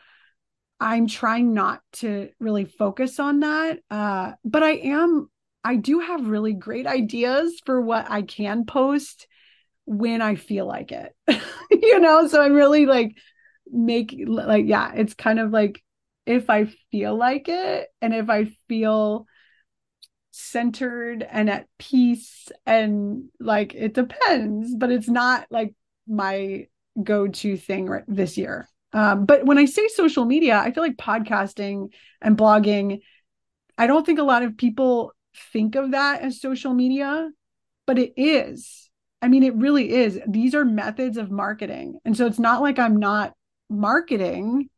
i'm 0.81 1.07
trying 1.07 1.55
not 1.55 1.81
to 1.93 2.31
really 2.39 2.65
focus 2.65 3.19
on 3.19 3.41
that 3.41 3.79
uh 3.91 4.33
but 4.45 4.63
i 4.63 4.73
am 4.73 5.29
i 5.65 5.77
do 5.77 5.99
have 5.99 6.29
really 6.29 6.53
great 6.53 6.87
ideas 6.87 7.61
for 7.67 7.81
what 7.81 8.11
i 8.11 8.23
can 8.23 8.65
post 8.65 9.27
when 9.85 10.23
i 10.23 10.35
feel 10.35 10.67
like 10.67 10.93
it. 10.93 11.15
You 11.71 12.01
know 12.01 12.27
so 12.27 12.43
i'm 12.43 12.55
really 12.55 12.87
like 12.87 13.17
make 13.73 14.15
like 14.27 14.67
yeah 14.67 14.93
it's 14.95 15.15
kind 15.15 15.39
of 15.39 15.51
like 15.51 15.83
if 16.27 16.51
i 16.51 16.67
feel 16.91 17.17
like 17.17 17.49
it 17.49 17.89
and 18.01 18.15
if 18.15 18.29
i 18.29 18.51
feel 18.69 19.27
centered 20.31 21.27
and 21.29 21.51
at 21.51 21.67
peace 21.79 22.49
and 22.65 23.25
like 23.41 23.75
it 23.75 23.95
depends 23.95 24.75
but 24.75 24.91
it's 24.91 25.09
not 25.09 25.47
like 25.51 25.75
my 26.07 26.67
go-to 27.03 27.57
thing 27.57 27.87
right 27.87 28.05
this 28.09 28.37
year. 28.37 28.69
Um, 28.93 29.27
but 29.27 29.45
when 29.45 29.59
i 29.59 29.67
say 29.67 29.87
social 29.89 30.25
media 30.25 30.59
i 30.59 30.71
feel 30.71 30.83
like 30.83 30.97
podcasting 30.97 31.89
and 32.23 32.39
blogging 32.39 33.01
i 33.77 33.87
don't 33.87 34.07
think 34.07 34.19
a 34.19 34.25
lot 34.25 34.43
of 34.43 34.57
people 34.57 35.13
think 35.53 35.75
of 35.75 35.91
that 35.91 36.23
as 36.23 36.41
social 36.41 36.73
media 36.73 37.29
but 37.89 37.99
it 37.99 38.13
is. 38.17 38.91
I 39.21 39.29
mean 39.29 39.43
it 39.43 39.57
really 39.57 39.91
is. 39.91 40.21
These 40.29 40.55
are 40.55 40.65
methods 40.65 41.17
of 41.17 41.31
marketing. 41.31 41.99
And 42.05 42.17
so 42.17 42.27
it's 42.27 42.39
not 42.39 42.63
like 42.63 42.79
i'm 42.79 42.97
not 42.97 43.33
marketing 43.69 44.69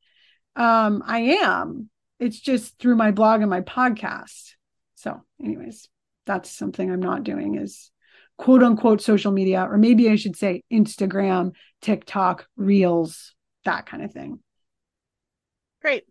um 0.56 1.02
i 1.06 1.20
am. 1.20 1.88
It's 2.18 2.38
just 2.38 2.78
through 2.78 2.96
my 2.96 3.12
blog 3.12 3.40
and 3.40 3.48
my 3.48 3.62
podcast. 3.62 4.52
So 4.94 5.22
anyways 5.42 5.88
that's 6.26 6.50
something 6.50 6.90
i'm 6.90 7.00
not 7.00 7.24
doing 7.24 7.56
is 7.56 7.90
quote 8.36 8.62
unquote 8.62 9.00
social 9.00 9.32
media 9.32 9.66
or 9.68 9.78
maybe 9.78 10.08
i 10.10 10.16
should 10.16 10.36
say 10.36 10.62
instagram 10.72 11.52
tiktok 11.80 12.46
reels 12.56 13.34
that 13.64 13.86
kind 13.86 14.02
of 14.02 14.12
thing. 14.12 14.38
Great. 15.82 16.04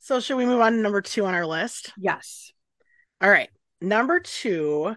So 0.00 0.20
should 0.20 0.36
we 0.36 0.46
move 0.46 0.60
on 0.60 0.72
to 0.72 0.78
number 0.78 1.00
two 1.00 1.24
on 1.24 1.34
our 1.34 1.46
list? 1.46 1.92
Yes. 1.96 2.52
All 3.20 3.30
right. 3.30 3.48
Number 3.80 4.20
two 4.20 4.96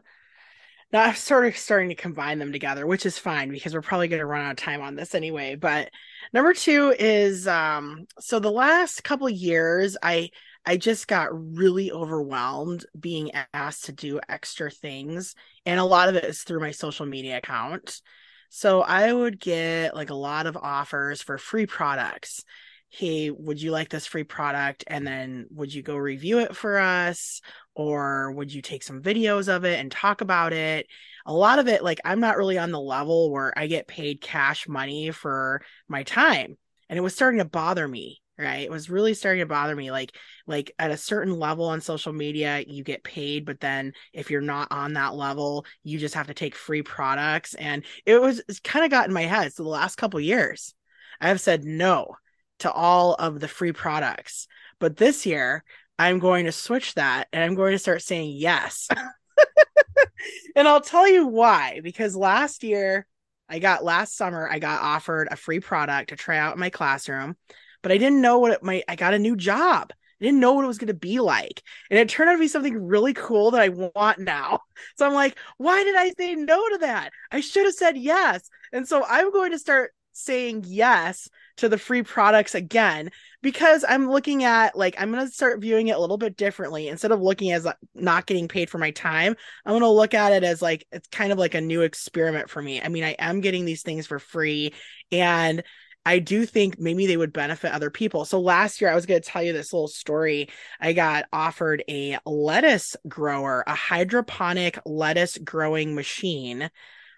now 0.92 1.04
I'm 1.04 1.16
sort 1.16 1.46
of 1.46 1.58
starting 1.58 1.90
to 1.90 1.96
combine 1.96 2.40
them 2.40 2.52
together, 2.52 2.88
which 2.88 3.06
is 3.06 3.18
fine 3.18 3.50
because 3.50 3.74
we're 3.74 3.82
probably 3.82 4.08
going 4.08 4.22
to 4.22 4.26
run 4.26 4.46
out 4.46 4.52
of 4.52 4.58
time 4.58 4.82
on 4.82 4.96
this 4.96 5.16
anyway. 5.16 5.56
But 5.56 5.90
number 6.34 6.54
two 6.54 6.94
is 6.98 7.48
um, 7.48 8.06
so 8.20 8.40
the 8.40 8.52
last 8.52 9.04
couple 9.04 9.30
years, 9.30 9.98
I 10.02 10.30
I 10.66 10.78
just 10.78 11.08
got 11.08 11.30
really 11.32 11.92
overwhelmed 11.92 12.86
being 12.98 13.32
asked 13.54 13.86
to 13.86 13.92
do 13.92 14.20
extra 14.28 14.70
things, 14.72 15.36
and 15.66 15.80
a 15.80 15.84
lot 15.86 16.10
of 16.10 16.16
it 16.16 16.24
is 16.24 16.42
through 16.44 16.62
my 16.62 16.72
social 16.72 17.06
media 17.06 17.38
account. 17.38 18.02
So 18.50 18.82
I 18.82 19.12
would 19.12 19.40
get 19.40 19.94
like 19.94 20.10
a 20.10 20.16
lot 20.16 20.46
of 20.46 20.56
offers 20.56 21.22
for 21.22 21.38
free 21.38 21.66
products. 21.66 22.44
Hey, 22.90 23.30
would 23.32 23.62
you 23.62 23.72
like 23.72 23.90
this 23.90 24.06
free 24.08 24.24
product? 24.24 24.84
And 24.88 25.06
then 25.06 25.48
would 25.52 25.74
you 25.74 25.84
go 25.84 25.96
review 25.96 26.40
it 26.40 26.56
for 26.56 26.78
us? 26.78 27.42
or 27.78 28.32
would 28.32 28.52
you 28.52 28.62
take 28.62 28.82
some 28.82 29.04
videos 29.04 29.48
of 29.48 29.64
it 29.64 29.80
and 29.80 29.92
talk 29.92 30.22
about 30.22 30.52
it? 30.52 30.88
A 31.28 31.34
lot 31.34 31.60
of 31.60 31.68
it 31.68 31.84
like 31.84 32.00
i'm 32.04 32.20
not 32.20 32.38
really 32.38 32.58
on 32.58 32.72
the 32.72 32.80
level 32.80 33.32
where 33.32 33.58
i 33.58 33.68
get 33.68 33.88
paid 33.88 34.20
cash 34.20 34.68
money 34.68 35.12
for 35.12 35.62
my 35.88 36.04
time. 36.04 36.58
And 36.90 36.98
it 36.98 37.02
was 37.02 37.14
starting 37.14 37.40
to 37.40 37.46
bother 37.46 37.88
me 37.88 38.22
right? 38.40 38.62
It 38.62 38.70
was 38.70 38.88
really 38.88 39.16
starting 39.16 39.42
to 39.42 39.48
bother 39.48 39.76
me. 39.76 39.90
Like 39.90 40.16
like 40.46 40.72
at 40.78 40.92
a 40.92 40.98
certain 40.98 41.40
level 41.40 41.66
on 41.66 41.82
social 41.82 42.14
media 42.14 42.64
you 42.68 42.84
get 42.84 43.04
paid 43.04 43.46
but 43.46 43.60
then 43.60 43.94
if 44.14 44.30
you're 44.32 44.42
not 44.42 44.72
on 44.72 44.94
that 44.94 45.16
level 45.16 45.66
you 45.84 45.98
just 45.98 46.14
have 46.16 46.28
to 46.28 46.34
take 46.34 46.56
free 46.56 46.82
products. 46.82 47.54
And 47.56 47.84
it 48.06 48.20
was 48.20 48.42
kind 48.64 48.86
of 48.86 48.92
got 48.92 49.08
in 49.08 49.14
my 49.14 49.24
head. 49.24 49.54
So 49.54 49.64
the 49.64 49.70
last 49.70 49.98
couple 49.98 50.20
years 50.20 50.74
i 51.22 51.28
have 51.28 51.42
said 51.42 51.64
no 51.64 52.16
to 52.60 52.72
all 52.72 53.14
of 53.16 53.40
the 53.40 53.48
free 53.48 53.72
products 53.72 54.48
but 54.80 54.98
this 54.98 55.26
year 55.26 55.64
I'm 56.00 56.20
going 56.20 56.46
to 56.46 56.52
switch 56.52 56.94
that 56.96 57.28
and 57.34 57.44
I'm 57.44 57.56
going 57.56 57.72
to 57.72 57.80
start 57.80 58.02
saying 58.02 58.36
yes. 58.36 58.88
and 60.56 60.68
I'll 60.68 60.82
tell 60.82 61.08
you 61.08 61.26
why. 61.28 61.82
Because 61.84 62.16
last 62.16 62.64
year, 62.64 63.08
I 63.50 63.60
got 63.60 63.84
last 63.84 64.16
summer, 64.16 64.48
I 64.50 64.60
got 64.60 64.82
offered 64.82 65.28
a 65.32 65.36
free 65.36 65.60
product 65.60 66.10
to 66.10 66.16
try 66.16 66.38
out 66.38 66.54
in 66.54 66.60
my 66.60 66.70
classroom, 66.70 67.36
but 67.82 67.92
I 67.92 67.98
didn't 67.98 68.22
know 68.22 68.40
what 68.40 68.52
it 68.52 68.64
might. 68.64 68.84
I 68.88 68.96
got 68.96 69.14
a 69.14 69.20
new 69.20 69.36
job. 69.36 69.92
I 69.92 70.26
didn't 70.26 70.40
know 70.40 70.54
what 70.54 70.66
it 70.66 70.68
was 70.68 70.80
going 70.80 70.88
to 70.88 70.94
be 70.94 71.20
like. 71.20 71.64
And 71.90 72.00
it 72.00 72.10
turned 72.10 72.30
out 72.30 72.34
to 72.34 72.40
be 72.40 72.48
something 72.48 72.86
really 72.88 73.14
cool 73.14 73.52
that 73.52 73.62
I 73.62 73.70
want 73.70 74.20
now. 74.20 74.60
So 74.96 75.08
I'm 75.08 75.14
like, 75.14 75.38
why 75.58 75.84
did 75.84 75.96
I 75.96 76.12
say 76.12 76.36
no 76.36 76.70
to 76.70 76.78
that? 76.82 77.12
I 77.32 77.40
should 77.40 77.66
have 77.66 77.74
said 77.74 77.98
yes. 77.98 78.48
And 78.72 78.88
so 78.88 79.04
I'm 79.04 79.32
going 79.32 79.52
to 79.52 79.58
start 79.58 79.92
saying 80.18 80.64
yes 80.68 81.30
to 81.58 81.70
the 81.70 81.78
free 81.78 82.04
products 82.04 82.56
again 82.56 83.10
because 83.42 83.86
I'm 83.88 84.10
looking 84.10 84.44
at 84.44 84.78
like 84.78 84.96
I'm 85.00 85.12
going 85.12 85.26
to 85.26 85.32
start 85.32 85.62
viewing 85.62 85.88
it 85.88 85.96
a 85.96 86.00
little 86.00 86.18
bit 86.18 86.38
differently 86.38 86.88
instead 86.88 87.12
of 87.12 87.22
looking 87.22 87.52
as 87.52 87.66
like, 87.66 87.78
not 87.96 88.26
getting 88.26 88.48
paid 88.48 88.70
for 88.70 88.78
my 88.78 88.92
time 88.92 89.36
I'm 89.66 89.72
going 89.72 89.82
to 89.82 89.90
look 89.90 90.14
at 90.14 90.34
it 90.34 90.44
as 90.44 90.62
like 90.62 90.86
it's 90.92 91.08
kind 91.10 91.32
of 91.32 91.38
like 91.38 91.56
a 91.56 91.62
new 91.62 91.82
experiment 91.82 92.50
for 92.50 92.62
me 92.62 92.82
I 92.82 92.90
mean 92.90 93.04
I 93.04 93.16
am 93.20 93.42
getting 93.42 93.66
these 93.66 93.84
things 93.84 94.08
for 94.08 94.20
free 94.20 94.74
and 95.12 95.64
I 96.08 96.20
do 96.20 96.46
think 96.46 96.80
maybe 96.80 97.06
they 97.06 97.18
would 97.18 97.34
benefit 97.34 97.74
other 97.74 97.90
people. 97.90 98.24
So 98.24 98.40
last 98.40 98.80
year, 98.80 98.90
I 98.90 98.96
was 98.96 99.06
going 99.06 99.22
to 99.22 99.30
tell 99.30 99.44
you 99.44 99.52
this 99.52 99.74
little 99.74 99.90
story. 99.90 100.48
I 100.80 100.94
got 100.94 101.26
offered 101.34 101.84
a 101.90 102.18
lettuce 102.26 102.96
grower, 103.10 103.66
a 103.68 103.76
hydroponic 103.76 104.80
lettuce 104.86 105.38
growing 105.38 105.96
machine 105.96 106.72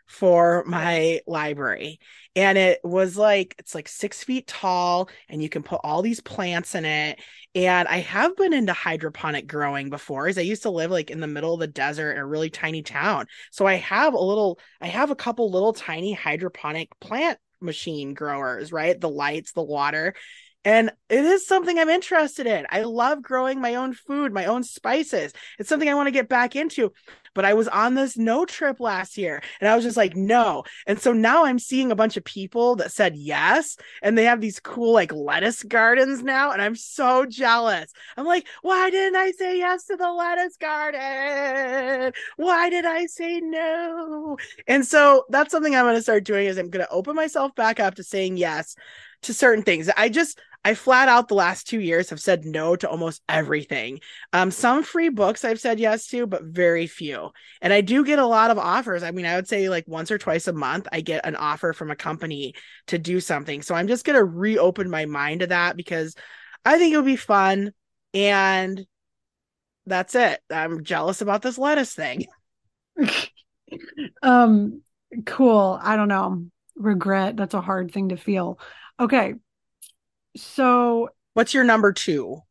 for 0.09 0.63
my 0.65 1.21
library. 1.27 1.99
And 2.35 2.57
it 2.57 2.79
was 2.83 3.15
like 3.15 3.55
it's 3.59 3.75
like 3.75 3.87
six 3.87 4.23
feet 4.23 4.47
tall 4.47 5.07
and 5.29 5.41
you 5.41 5.49
can 5.49 5.61
put 5.61 5.81
all 5.83 6.01
these 6.01 6.19
plants 6.19 6.73
in 6.73 6.83
it. 6.83 7.19
And 7.53 7.87
i 7.87 7.97
have 7.97 8.35
been 8.35 8.51
into 8.51 8.73
hydroponic 8.73 9.47
growing 9.47 9.89
before 9.89 10.27
as 10.27 10.37
i 10.37 10.41
used 10.41 10.63
to 10.63 10.71
live 10.71 10.91
like 10.91 11.11
in 11.11 11.19
the 11.19 11.27
middle 11.27 11.53
of 11.53 11.59
the 11.59 11.67
desert 11.67 12.13
in 12.13 12.17
a 12.17 12.25
really 12.25 12.49
tiny 12.49 12.81
town. 12.81 13.27
So 13.51 13.67
i 13.67 13.75
have 13.75 14.13
a 14.15 14.19
little 14.19 14.59
i 14.81 14.87
have 14.87 15.11
a 15.11 15.15
couple 15.15 15.51
little 15.51 15.73
tiny 15.73 16.13
hydroponic 16.13 16.89
plant 16.99 17.37
machine 17.61 18.15
growers 18.15 18.71
right? 18.71 18.99
The 18.99 19.09
lights 19.09 19.51
the 19.51 19.63
water 19.63 20.15
and 20.65 20.91
it 21.07 21.23
is 21.23 21.47
something 21.47 21.79
I'm 21.79 21.89
interested 21.89 22.45
in. 22.45 22.67
I 22.69 22.81
love 22.81 23.21
growing 23.21 23.61
my 23.61 23.75
own 23.75 23.93
food, 23.93 24.33
my 24.33 24.45
own 24.45 24.63
spices. 24.63 25.31
It's 25.57 25.69
something 25.69 25.89
I 25.89 25.93
want 25.93 26.07
to 26.07 26.11
get 26.11 26.27
back 26.27 26.55
into. 26.55 26.91
But 27.33 27.45
I 27.45 27.53
was 27.53 27.67
on 27.67 27.93
this 27.93 28.17
no 28.17 28.43
trip 28.43 28.79
last 28.79 29.17
year 29.17 29.41
and 29.61 29.69
I 29.69 29.75
was 29.75 29.85
just 29.85 29.95
like, 29.95 30.15
no. 30.15 30.63
And 30.87 30.99
so 30.99 31.13
now 31.13 31.45
I'm 31.45 31.59
seeing 31.59 31.91
a 31.91 31.95
bunch 31.95 32.17
of 32.17 32.25
people 32.25 32.75
that 32.77 32.91
said 32.91 33.15
yes. 33.15 33.77
And 34.01 34.17
they 34.17 34.25
have 34.25 34.41
these 34.41 34.59
cool 34.59 34.93
like 34.93 35.13
lettuce 35.13 35.63
gardens 35.63 36.21
now. 36.23 36.51
And 36.51 36.61
I'm 36.61 36.75
so 36.75 37.25
jealous. 37.25 37.93
I'm 38.17 38.25
like, 38.25 38.47
why 38.61 38.89
didn't 38.89 39.15
I 39.15 39.31
say 39.31 39.59
yes 39.59 39.85
to 39.85 39.95
the 39.95 40.11
lettuce 40.11 40.57
garden? 40.57 42.11
Why 42.35 42.69
did 42.69 42.85
I 42.85 43.05
say 43.05 43.39
no? 43.39 44.37
And 44.67 44.85
so 44.85 45.25
that's 45.29 45.51
something 45.51 45.75
I'm 45.75 45.85
going 45.85 45.95
to 45.95 46.01
start 46.01 46.25
doing 46.25 46.47
is 46.47 46.57
I'm 46.57 46.69
going 46.69 46.85
to 46.85 46.91
open 46.91 47.15
myself 47.15 47.55
back 47.55 47.79
up 47.79 47.95
to 47.95 48.03
saying 48.03 48.37
yes 48.37 48.75
to 49.23 49.33
certain 49.33 49.63
things. 49.63 49.89
I 49.95 50.09
just 50.09 50.39
I 50.65 50.73
flat 50.73 51.07
out 51.07 51.29
the 51.29 51.35
last 51.35 51.67
two 51.67 51.79
years 51.79 52.09
have 52.09 52.19
said 52.19 52.43
no 52.45 52.75
to 52.75 52.89
almost 52.89 53.21
everything. 53.29 54.01
Um, 54.33 54.51
some 54.51 54.83
free 54.83 55.09
books 55.09 55.45
I've 55.45 55.59
said 55.59 55.79
yes 55.79 56.07
to, 56.07 56.27
but 56.27 56.43
very 56.43 56.85
few. 56.85 57.29
And 57.61 57.71
I 57.71 57.79
do 57.79 58.03
get 58.03 58.19
a 58.19 58.25
lot 58.25 58.51
of 58.51 58.57
offers. 58.57 59.01
I 59.01 59.11
mean, 59.11 59.25
I 59.25 59.35
would 59.35 59.47
say 59.47 59.69
like 59.69 59.85
once 59.87 60.11
or 60.11 60.17
twice 60.17 60.47
a 60.47 60.53
month, 60.53 60.87
I 60.91 60.99
get 60.99 61.25
an 61.25 61.37
offer 61.37 61.71
from 61.71 61.91
a 61.91 61.95
company 61.95 62.55
to 62.87 62.97
do 62.97 63.21
something. 63.21 63.61
So 63.61 63.73
I'm 63.73 63.87
just 63.87 64.05
gonna 64.05 64.23
reopen 64.23 64.89
my 64.89 65.05
mind 65.05 65.41
to 65.41 65.47
that 65.47 65.77
because 65.77 66.15
I 66.65 66.77
think 66.77 66.91
it'll 66.91 67.03
be 67.05 67.15
fun. 67.15 67.71
And 68.13 68.85
that's 69.85 70.13
it. 70.15 70.41
I'm 70.49 70.83
jealous 70.83 71.21
about 71.21 71.41
this 71.41 71.57
lettuce 71.57 71.93
thing. 71.93 72.25
um, 74.21 74.81
cool. 75.25 75.79
I 75.81 75.95
don't 75.95 76.09
know. 76.09 76.45
Regret. 76.75 77.37
That's 77.37 77.53
a 77.53 77.61
hard 77.61 77.91
thing 77.91 78.09
to 78.09 78.17
feel. 78.17 78.59
Okay. 78.99 79.35
So, 80.35 81.09
what's 81.33 81.53
your 81.53 81.63
number 81.63 81.93
two? 81.93 82.41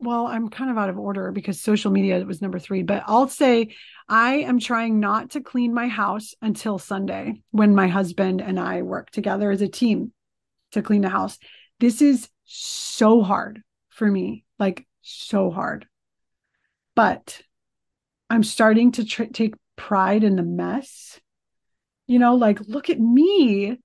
Well, 0.00 0.26
I'm 0.26 0.48
kind 0.48 0.70
of 0.70 0.78
out 0.78 0.90
of 0.90 0.98
order 0.98 1.32
because 1.32 1.60
social 1.60 1.90
media 1.90 2.24
was 2.24 2.40
number 2.40 2.58
three, 2.58 2.82
but 2.82 3.02
I'll 3.06 3.28
say 3.28 3.74
I 4.08 4.34
am 4.36 4.60
trying 4.60 5.00
not 5.00 5.30
to 5.30 5.40
clean 5.40 5.74
my 5.74 5.88
house 5.88 6.34
until 6.40 6.78
Sunday 6.78 7.42
when 7.50 7.74
my 7.74 7.88
husband 7.88 8.40
and 8.40 8.60
I 8.60 8.82
work 8.82 9.10
together 9.10 9.50
as 9.50 9.60
a 9.60 9.68
team 9.68 10.12
to 10.72 10.82
clean 10.82 11.00
the 11.00 11.08
house. 11.08 11.38
This 11.80 12.00
is 12.00 12.28
so 12.44 13.22
hard 13.22 13.62
for 13.88 14.08
me, 14.08 14.44
like 14.58 14.86
so 15.02 15.50
hard. 15.50 15.86
But 16.94 17.42
I'm 18.30 18.44
starting 18.44 18.92
to 18.92 19.04
tr- 19.04 19.24
take 19.24 19.54
pride 19.76 20.22
in 20.22 20.36
the 20.36 20.42
mess. 20.42 21.20
You 22.06 22.18
know, 22.18 22.36
like, 22.36 22.60
look 22.60 22.88
at 22.88 23.00
me 23.00 23.78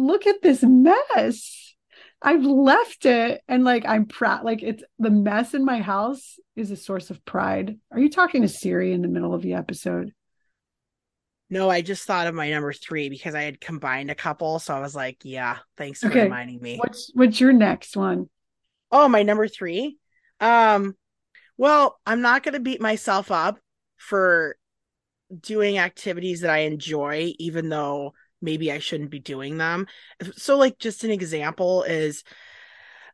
look 0.00 0.26
at 0.26 0.42
this 0.42 0.62
mess. 0.62 1.74
I've 2.22 2.44
left 2.44 3.06
it 3.06 3.40
and 3.48 3.64
like 3.64 3.84
I'm 3.86 4.06
proud. 4.06 4.44
Like 4.44 4.62
it's 4.62 4.82
the 4.98 5.10
mess 5.10 5.54
in 5.54 5.64
my 5.64 5.80
house 5.80 6.38
is 6.56 6.70
a 6.70 6.76
source 6.76 7.10
of 7.10 7.24
pride. 7.24 7.78
Are 7.90 7.98
you 7.98 8.10
talking 8.10 8.42
to 8.42 8.48
Siri 8.48 8.92
in 8.92 9.02
the 9.02 9.08
middle 9.08 9.32
of 9.32 9.42
the 9.42 9.54
episode? 9.54 10.12
No, 11.48 11.68
I 11.68 11.80
just 11.80 12.04
thought 12.04 12.26
of 12.28 12.34
my 12.34 12.48
number 12.50 12.72
three 12.72 13.08
because 13.08 13.34
I 13.34 13.42
had 13.42 13.60
combined 13.60 14.10
a 14.10 14.14
couple. 14.14 14.58
So 14.60 14.74
I 14.74 14.80
was 14.80 14.94
like, 14.94 15.18
yeah, 15.24 15.58
thanks 15.76 16.00
for 16.00 16.08
Okay. 16.08 16.24
reminding 16.24 16.60
me. 16.60 16.76
What's 16.76 17.10
what's 17.14 17.40
your 17.40 17.52
next 17.52 17.96
one? 17.96 18.28
Oh, 18.92 19.08
my 19.08 19.22
number 19.22 19.48
three. 19.48 19.98
Um, 20.40 20.94
well, 21.56 21.98
I'm 22.06 22.20
not 22.20 22.42
gonna 22.42 22.60
beat 22.60 22.80
myself 22.80 23.30
up 23.30 23.58
for 23.96 24.56
doing 25.40 25.78
activities 25.78 26.40
that 26.40 26.50
I 26.50 26.58
enjoy, 26.58 27.32
even 27.38 27.68
though 27.68 28.12
maybe 28.40 28.72
I 28.72 28.78
shouldn't 28.78 29.10
be 29.10 29.20
doing 29.20 29.58
them. 29.58 29.86
So, 30.36 30.56
like, 30.56 30.78
just 30.78 31.04
an 31.04 31.10
example 31.10 31.82
is 31.84 32.24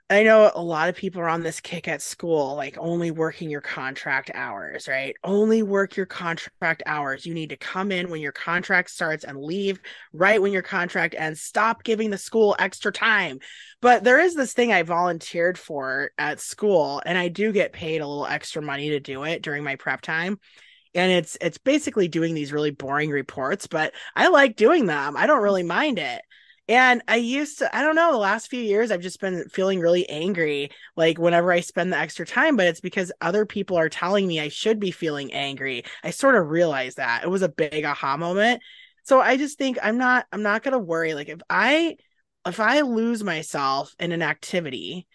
I 0.09 0.23
know 0.23 0.53
a 0.55 0.63
lot 0.63 0.89
of 0.89 0.95
people 0.95 1.21
are 1.21 1.29
on 1.29 1.43
this 1.43 1.61
kick 1.61 1.89
at 1.89 2.01
school, 2.01 2.55
like 2.55 2.79
only 2.79 3.11
working 3.11 3.51
your 3.51 3.61
contract 3.61 4.31
hours, 4.35 4.87
right? 4.87 5.17
Only 5.25 5.65
work 5.65 5.97
your 5.97 6.07
contract 6.07 6.85
hours. 6.87 7.27
You 7.27 7.35
need 7.35 7.49
to 7.49 7.57
come 7.57 7.91
in 7.91 8.09
when 8.09 8.21
your 8.21 8.31
contract 8.31 8.91
starts 8.91 9.25
and 9.25 9.37
leave 9.37 9.81
right 10.13 10.41
when 10.41 10.53
your 10.53 10.63
contract 10.63 11.17
ends. 11.19 11.41
Stop 11.43 11.83
giving 11.83 12.11
the 12.11 12.19
school 12.19 12.55
extra 12.61 12.93
time. 12.93 13.41
But 13.83 14.05
there 14.05 14.21
is 14.21 14.37
this 14.37 14.53
thing 14.53 14.73
I 14.73 14.85
volunteered 14.85 15.59
for 15.59 16.13
at 16.19 16.39
school, 16.39 17.03
and 17.05 17.19
I 17.19 17.27
do 17.27 17.51
get 17.51 17.73
paid 17.73 18.01
a 18.01 18.07
little 18.07 18.27
extra 18.27 18.63
money 18.63 18.91
to 18.91 19.01
do 19.01 19.25
it 19.25 19.43
during 19.43 19.65
my 19.65 19.75
prep 19.75 20.03
time 20.03 20.39
and 20.97 21.13
it's 21.13 21.37
it's 21.41 21.59
basically 21.59 22.09
doing 22.09 22.35
these 22.35 22.53
really 22.53 22.71
boring 22.71 23.11
reports 23.11 23.67
but 23.67 23.93
i 24.17 24.29
like 24.29 24.57
doing 24.57 24.87
them. 24.87 25.17
I 25.17 25.27
don't 25.27 25.43
really 25.43 25.63
mind 25.63 25.99
it. 25.99 26.23
And 26.69 27.03
i 27.07 27.17
used 27.17 27.59
to 27.59 27.77
i 27.77 27.83
don't 27.83 27.95
know 27.95 28.11
the 28.11 28.19
last 28.19 28.49
few 28.49 28.61
years 28.61 28.91
i've 28.91 29.01
just 29.01 29.21
been 29.21 29.49
feeling 29.51 29.79
really 29.79 30.09
angry 30.09 30.71
like 30.97 31.19
whenever 31.19 31.53
i 31.53 31.61
spend 31.61 31.93
the 31.93 31.99
extra 31.99 32.27
time 32.27 32.57
but 32.57 32.67
it's 32.67 32.81
because 32.81 33.13
other 33.21 33.47
people 33.47 33.77
are 33.77 33.89
telling 33.89 34.27
me 34.27 34.41
i 34.41 34.49
should 34.49 34.81
be 34.81 34.91
feeling 34.91 35.33
angry. 35.33 35.85
I 36.03 36.11
sort 36.11 36.35
of 36.35 36.49
realized 36.49 36.97
that. 36.97 37.23
It 37.23 37.29
was 37.29 37.43
a 37.43 37.49
big 37.49 37.85
aha 37.85 38.17
moment. 38.17 38.63
So 39.05 39.21
i 39.21 39.37
just 39.37 39.59
think 39.59 39.79
i'm 39.83 39.99
not 39.99 40.27
i'm 40.33 40.43
not 40.43 40.63
going 40.63 40.73
to 40.73 40.79
worry. 40.79 41.15
Like 41.15 41.29
if 41.29 41.41
i 41.51 41.97
if 42.47 42.59
i 42.59 42.81
lose 42.81 43.23
myself 43.23 43.95
in 44.01 44.13
an 44.13 44.23
activity 44.23 45.07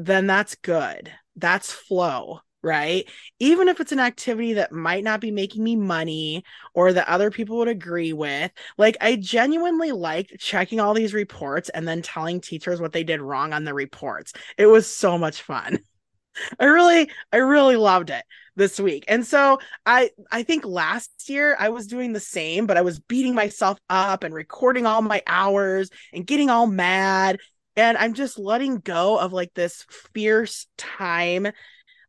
then 0.00 0.28
that's 0.28 0.54
good. 0.54 1.12
That's 1.34 1.72
flow 1.72 2.40
right 2.68 3.08
even 3.40 3.68
if 3.68 3.80
it's 3.80 3.92
an 3.92 4.00
activity 4.00 4.54
that 4.54 4.72
might 4.72 5.04
not 5.04 5.20
be 5.20 5.30
making 5.30 5.62
me 5.62 5.76
money 5.76 6.44
or 6.74 6.92
that 6.92 7.08
other 7.08 7.30
people 7.30 7.58
would 7.58 7.68
agree 7.68 8.12
with. 8.12 8.50
Like, 8.76 8.96
I 9.00 9.16
genuinely 9.16 9.92
liked 9.92 10.38
checking 10.38 10.80
all 10.80 10.94
these 10.94 11.14
reports 11.14 11.68
and 11.68 11.86
then 11.86 12.02
telling 12.02 12.40
teachers 12.40 12.80
what 12.80 12.92
they 12.92 13.04
did 13.04 13.20
wrong 13.20 13.52
on 13.52 13.64
the 13.64 13.74
reports. 13.74 14.32
It 14.56 14.66
was 14.66 14.86
so 14.86 15.18
much 15.18 15.42
fun. 15.42 15.78
I 16.60 16.66
really, 16.66 17.10
I 17.32 17.38
really 17.38 17.76
loved 17.76 18.10
it 18.10 18.24
this 18.54 18.78
week. 18.78 19.04
And 19.08 19.26
so 19.26 19.58
I 19.86 20.10
I 20.30 20.42
think 20.42 20.64
last 20.64 21.28
year 21.28 21.56
I 21.58 21.68
was 21.70 21.86
doing 21.86 22.12
the 22.12 22.20
same, 22.20 22.66
but 22.66 22.76
I 22.76 22.82
was 22.82 22.98
beating 23.00 23.34
myself 23.34 23.78
up 23.88 24.24
and 24.24 24.34
recording 24.34 24.86
all 24.86 25.02
my 25.02 25.22
hours 25.26 25.90
and 26.12 26.26
getting 26.26 26.50
all 26.50 26.66
mad. 26.66 27.40
And 27.76 27.96
I'm 27.96 28.14
just 28.14 28.38
letting 28.38 28.78
go 28.78 29.18
of 29.18 29.32
like 29.32 29.54
this 29.54 29.84
fierce 30.12 30.66
time 30.76 31.48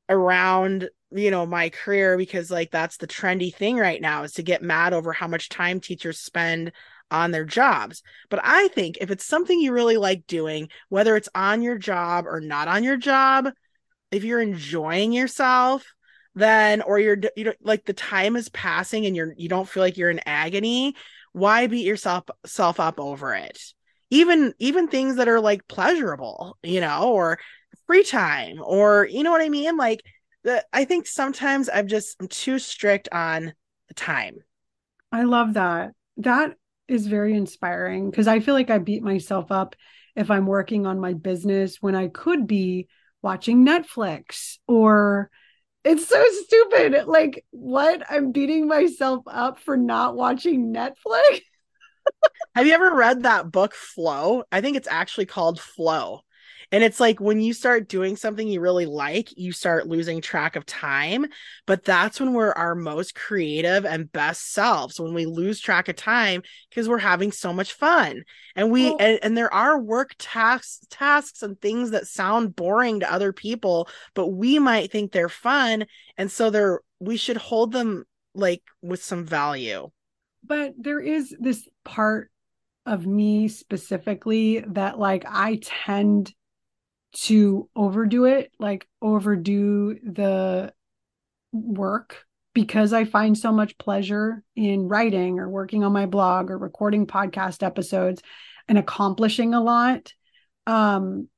around 0.10 0.90
you 1.12 1.32
know 1.32 1.46
my 1.46 1.70
career 1.70 2.18
because 2.18 2.52
like 2.52 2.72
that's 2.72 2.98
the 2.98 3.08
trendy 3.08 3.54
thing 3.54 3.78
right 3.78 4.02
now 4.02 4.24
is 4.24 4.34
to 4.34 4.44
get 4.44 4.62
mad 4.62 4.94
over 4.94 5.14
how 5.14 5.28
much 5.28 5.50
time 5.50 5.80
teachers 5.80 6.20
spend 6.20 6.72
on 7.12 7.32
their 7.32 7.46
jobs. 7.46 8.04
But 8.30 8.42
i 8.44 8.68
think 8.70 8.98
if 9.02 9.12
it's 9.12 9.26
something 9.26 9.60
you 9.60 9.72
really 9.72 9.98
like 9.98 10.28
doing 10.28 10.70
whether 10.90 11.16
it's 11.16 11.30
on 11.34 11.62
your 11.62 11.78
job 11.78 12.26
or 12.28 12.40
not 12.42 12.68
on 12.68 12.84
your 12.84 12.98
job 12.98 13.50
if 14.12 14.24
you're 14.24 14.42
enjoying 14.42 15.12
yourself 15.12 15.86
then 16.36 16.82
or 16.82 17.00
you're 17.00 17.18
you 17.36 17.46
know 17.46 17.54
like 17.62 17.86
the 17.86 17.94
time 17.94 18.36
is 18.36 18.50
passing 18.50 19.06
and 19.06 19.16
you're 19.16 19.34
you 19.38 19.50
don't 19.50 19.68
feel 19.68 19.82
like 19.82 19.98
you're 19.98 20.12
in 20.12 20.22
agony 20.26 20.96
why 21.34 21.68
beat 21.68 21.86
yourself 21.86 22.26
self 22.46 22.80
up 22.80 23.00
over 23.00 23.34
it? 23.34 23.60
Even 24.10 24.54
even 24.60 24.88
things 24.88 25.18
that 25.18 25.28
are 25.28 25.40
like 25.40 25.68
pleasurable 25.68 26.58
you 26.64 26.82
know 26.82 27.12
or 27.12 27.40
free 27.90 28.04
time 28.04 28.62
or 28.64 29.08
you 29.10 29.24
know 29.24 29.32
what 29.32 29.42
I 29.42 29.50
mean? 29.50 29.76
Like 29.76 30.04
the 30.44 30.64
I 30.72 30.86
think 30.86 31.08
sometimes 31.08 31.70
I'm 31.74 31.88
just 31.88 32.16
I'm 32.22 32.28
too 32.28 32.60
strict 32.60 33.10
on 33.12 33.54
the 33.88 33.94
time. 33.96 34.36
I 35.12 35.24
love 35.24 35.56
that. 35.56 35.94
That 36.18 36.54
is 36.88 37.08
very 37.08 37.34
inspiring 37.34 38.12
because 38.12 38.28
I 38.28 38.42
feel 38.42 38.54
like 38.54 38.70
I 38.70 38.78
beat 38.78 39.02
myself 39.02 39.52
up 39.52 39.76
if 40.16 40.30
I'm 40.30 40.46
working 40.46 40.86
on 40.86 41.00
my 41.00 41.14
business 41.14 41.78
when 41.82 41.96
I 41.96 42.10
could 42.10 42.46
be 42.46 42.88
watching 43.24 43.66
Netflix 43.66 44.58
or 44.68 45.32
it's 45.84 46.08
so 46.08 46.24
stupid. 46.44 47.08
Like, 47.08 47.44
what? 47.50 48.04
I'm 48.08 48.32
beating 48.32 48.68
myself 48.68 49.24
up 49.26 49.58
for 49.58 49.78
not 49.78 50.16
watching 50.16 50.72
Netflix. 50.72 51.42
Have 52.56 52.68
you 52.68 52.74
ever 52.74 52.94
read 52.94 53.24
that 53.24 53.52
book 53.52 53.74
Flow? 53.74 54.44
I 54.52 54.62
think 54.62 54.78
it's 54.78 54.88
actually 54.88 55.26
called 55.26 55.60
Flow. 55.60 56.22
And 56.72 56.84
it's 56.84 57.00
like 57.00 57.20
when 57.20 57.42
you 57.42 57.54
start 57.54 57.88
doing 57.88 58.16
something 58.16 58.48
you 58.48 58.62
really 58.62 58.86
like, 58.86 59.36
you 59.38 59.52
start 59.52 59.88
losing 59.88 60.22
track 60.22 60.56
of 60.56 60.66
time. 60.66 61.26
But 61.66 61.84
that's 61.84 62.20
when 62.20 62.34
we're 62.34 62.52
our 62.52 62.76
most 62.76 63.16
creative 63.16 63.86
and 63.86 64.12
best 64.12 64.54
selves, 64.54 65.00
when 65.00 65.14
we 65.14 65.26
lose 65.26 65.60
track 65.60 65.88
of 65.90 65.96
time 65.96 66.44
because 66.70 66.88
we're 66.88 67.00
having 67.00 67.32
so 67.32 67.52
much 67.54 67.74
fun. 67.74 68.24
And 68.56 68.72
we 68.72 68.90
and, 69.00 69.20
and 69.22 69.38
there 69.38 69.54
are 69.54 69.80
work 69.80 70.16
tasks 70.18 70.80
tasks 70.90 71.42
and 71.42 71.60
things 71.60 71.92
that 71.92 72.08
sound 72.08 72.56
boring 72.56 73.00
to 73.00 73.12
other 73.12 73.34
people, 73.34 73.90
but 74.14 74.28
we 74.28 74.60
might 74.60 74.92
think 74.92 75.12
they're 75.12 75.30
fun. 75.30 75.86
And 76.18 76.32
so 76.32 76.50
they're 76.50 76.82
we 77.00 77.18
should 77.18 77.38
hold 77.38 77.72
them 77.72 78.06
like 78.36 78.62
with 78.82 79.04
some 79.04 79.26
value. 79.26 79.90
But 80.44 80.74
there 80.78 81.00
is 81.00 81.36
this 81.40 81.68
part 81.84 82.32
of 82.86 83.06
me 83.06 83.50
specifically 83.50 84.62
that, 84.68 84.98
like, 84.98 85.26
I 85.28 85.60
tend 85.62 86.34
to 87.14 87.70
overdo 87.76 88.26
it, 88.26 88.52
like, 88.60 88.88
overdo 89.02 89.96
the 89.96 90.74
work 91.52 92.26
because 92.54 92.94
I 92.94 93.06
find 93.06 93.38
so 93.38 93.52
much 93.52 93.78
pleasure 93.78 94.44
in 94.56 94.88
writing 94.88 95.40
or 95.40 95.50
working 95.50 95.84
on 95.84 95.94
my 95.94 96.06
blog 96.06 96.52
or 96.52 96.58
recording 96.58 97.08
podcast 97.08 97.64
episodes 97.64 98.22
and 98.68 98.78
accomplishing 98.78 99.54
a 99.54 99.62
lot. 99.62 100.14
Um, 100.68 101.30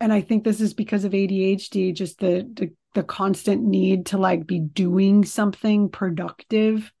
and 0.00 0.12
I 0.12 0.20
think 0.20 0.44
this 0.44 0.60
is 0.60 0.74
because 0.74 1.04
of 1.04 1.12
ADHD, 1.12 1.94
just 1.94 2.18
the, 2.18 2.48
the 2.52 2.72
the 2.94 3.02
constant 3.02 3.62
need 3.62 4.06
to 4.06 4.18
like 4.18 4.46
be 4.46 4.60
doing 4.60 5.24
something 5.24 5.88
productive. 5.88 6.92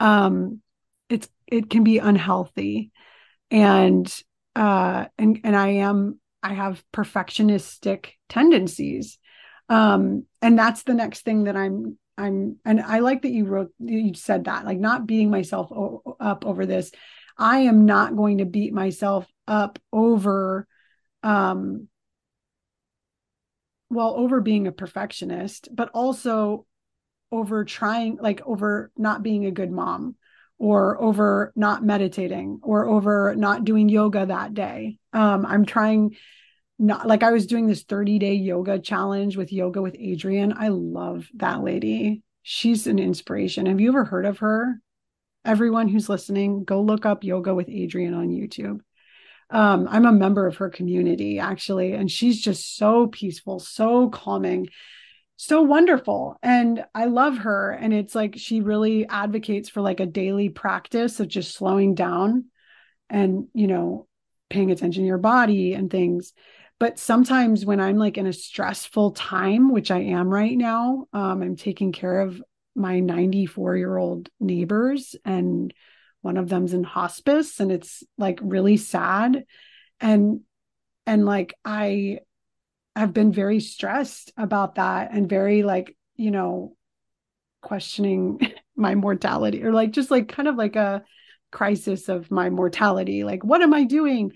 Um, 0.00 0.60
it's 1.08 1.28
it 1.46 1.68
can 1.68 1.84
be 1.84 1.98
unhealthy, 1.98 2.90
and 3.50 4.12
uh, 4.56 5.06
and 5.18 5.40
and 5.44 5.56
I 5.56 5.68
am 5.68 6.20
I 6.42 6.54
have 6.54 6.84
perfectionistic 6.92 8.10
tendencies, 8.28 9.18
um, 9.68 10.26
and 10.40 10.58
that's 10.58 10.82
the 10.82 10.94
next 10.94 11.22
thing 11.22 11.44
that 11.44 11.56
I'm 11.56 11.98
I'm 12.18 12.56
and 12.64 12.80
I 12.80 12.98
like 12.98 13.22
that 13.22 13.30
you 13.30 13.44
wrote 13.46 13.72
you 13.78 14.14
said 14.14 14.44
that 14.44 14.64
like 14.64 14.78
not 14.78 15.06
beating 15.06 15.30
myself 15.30 15.70
o- 15.72 16.16
up 16.20 16.44
over 16.44 16.66
this. 16.66 16.90
I 17.38 17.60
am 17.60 17.86
not 17.86 18.16
going 18.16 18.38
to 18.38 18.44
beat 18.44 18.72
myself 18.74 19.26
up 19.48 19.78
over 19.92 20.66
um 21.22 21.88
well 23.90 24.14
over 24.16 24.40
being 24.40 24.66
a 24.66 24.72
perfectionist 24.72 25.68
but 25.74 25.90
also 25.94 26.66
over 27.30 27.64
trying 27.64 28.16
like 28.20 28.40
over 28.46 28.90
not 28.96 29.22
being 29.22 29.46
a 29.46 29.50
good 29.50 29.70
mom 29.70 30.16
or 30.58 31.00
over 31.00 31.52
not 31.56 31.84
meditating 31.84 32.60
or 32.62 32.86
over 32.86 33.34
not 33.36 33.64
doing 33.64 33.88
yoga 33.88 34.26
that 34.26 34.54
day. 34.54 34.98
Um 35.12 35.44
i'm 35.46 35.64
trying 35.64 36.16
not 36.78 37.06
like 37.06 37.22
i 37.22 37.30
was 37.30 37.46
doing 37.46 37.66
this 37.66 37.82
30 37.82 38.18
day 38.18 38.34
yoga 38.34 38.78
challenge 38.78 39.36
with 39.36 39.52
yoga 39.52 39.80
with 39.82 39.94
adriene 39.94 40.54
i 40.56 40.68
love 40.68 41.28
that 41.34 41.62
lady. 41.62 42.22
She's 42.44 42.88
an 42.88 42.98
inspiration. 42.98 43.66
Have 43.66 43.80
you 43.80 43.90
ever 43.90 44.04
heard 44.04 44.26
of 44.26 44.38
her? 44.38 44.80
Everyone 45.44 45.88
who's 45.88 46.08
listening 46.08 46.64
go 46.64 46.82
look 46.82 47.06
up 47.06 47.22
yoga 47.24 47.54
with 47.54 47.68
adriene 47.68 48.16
on 48.16 48.30
youtube. 48.30 48.80
Um, 49.50 49.86
I'm 49.90 50.06
a 50.06 50.12
member 50.12 50.46
of 50.46 50.56
her 50.56 50.70
community 50.70 51.38
actually, 51.38 51.92
and 51.92 52.10
she's 52.10 52.40
just 52.40 52.76
so 52.76 53.06
peaceful, 53.06 53.60
so 53.60 54.08
calming, 54.08 54.68
so 55.36 55.62
wonderful. 55.62 56.36
And 56.42 56.84
I 56.94 57.06
love 57.06 57.38
her. 57.38 57.70
And 57.72 57.92
it's 57.92 58.14
like 58.14 58.34
she 58.36 58.60
really 58.60 59.06
advocates 59.08 59.68
for 59.68 59.80
like 59.80 60.00
a 60.00 60.06
daily 60.06 60.48
practice 60.48 61.20
of 61.20 61.28
just 61.28 61.54
slowing 61.54 61.94
down 61.94 62.46
and, 63.10 63.48
you 63.54 63.66
know, 63.66 64.06
paying 64.50 64.70
attention 64.70 65.02
to 65.02 65.06
your 65.06 65.18
body 65.18 65.74
and 65.74 65.90
things. 65.90 66.32
But 66.78 66.98
sometimes 66.98 67.64
when 67.64 67.80
I'm 67.80 67.96
like 67.96 68.18
in 68.18 68.26
a 68.26 68.32
stressful 68.32 69.12
time, 69.12 69.72
which 69.72 69.90
I 69.90 70.00
am 70.00 70.28
right 70.28 70.56
now, 70.56 71.06
um, 71.12 71.42
I'm 71.42 71.56
taking 71.56 71.92
care 71.92 72.20
of 72.20 72.42
my 72.74 73.00
94 73.00 73.76
year 73.76 73.96
old 73.96 74.28
neighbors 74.40 75.14
and 75.24 75.72
one 76.22 76.36
of 76.36 76.48
them's 76.48 76.72
in 76.72 76.84
hospice 76.84 77.60
and 77.60 77.70
it's 77.70 78.02
like 78.16 78.38
really 78.42 78.76
sad 78.76 79.44
and 80.00 80.40
and 81.06 81.26
like 81.26 81.54
i 81.64 82.18
have 82.94 83.12
been 83.12 83.32
very 83.32 83.60
stressed 83.60 84.32
about 84.36 84.74
that 84.76 85.12
and 85.12 85.28
very 85.28 85.62
like 85.62 85.96
you 86.16 86.30
know 86.30 86.76
questioning 87.60 88.38
my 88.76 88.94
mortality 88.94 89.62
or 89.64 89.72
like 89.72 89.92
just 89.92 90.10
like 90.10 90.28
kind 90.28 90.48
of 90.48 90.56
like 90.56 90.76
a 90.76 91.04
crisis 91.50 92.08
of 92.08 92.30
my 92.30 92.50
mortality. 92.50 93.24
Like 93.24 93.44
what 93.44 93.62
am 93.62 93.74
i 93.74 93.84
doing? 93.84 94.32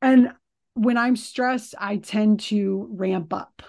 And 0.00 0.32
when 0.74 0.96
i'm 0.96 1.16
stressed 1.16 1.74
i 1.76 1.96
tend 1.96 2.38
to 2.38 2.86
ramp 2.92 3.32
up 3.32 3.62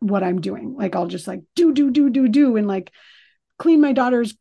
what 0.00 0.24
i'm 0.24 0.40
doing. 0.40 0.74
Like 0.74 0.96
i'll 0.96 1.06
just 1.06 1.28
like 1.28 1.42
do 1.54 1.72
do 1.72 1.90
do 1.90 2.10
do 2.10 2.28
do 2.28 2.56
and 2.56 2.66
like 2.66 2.90
clean 3.58 3.80
my 3.80 3.92
daughter's 3.92 4.34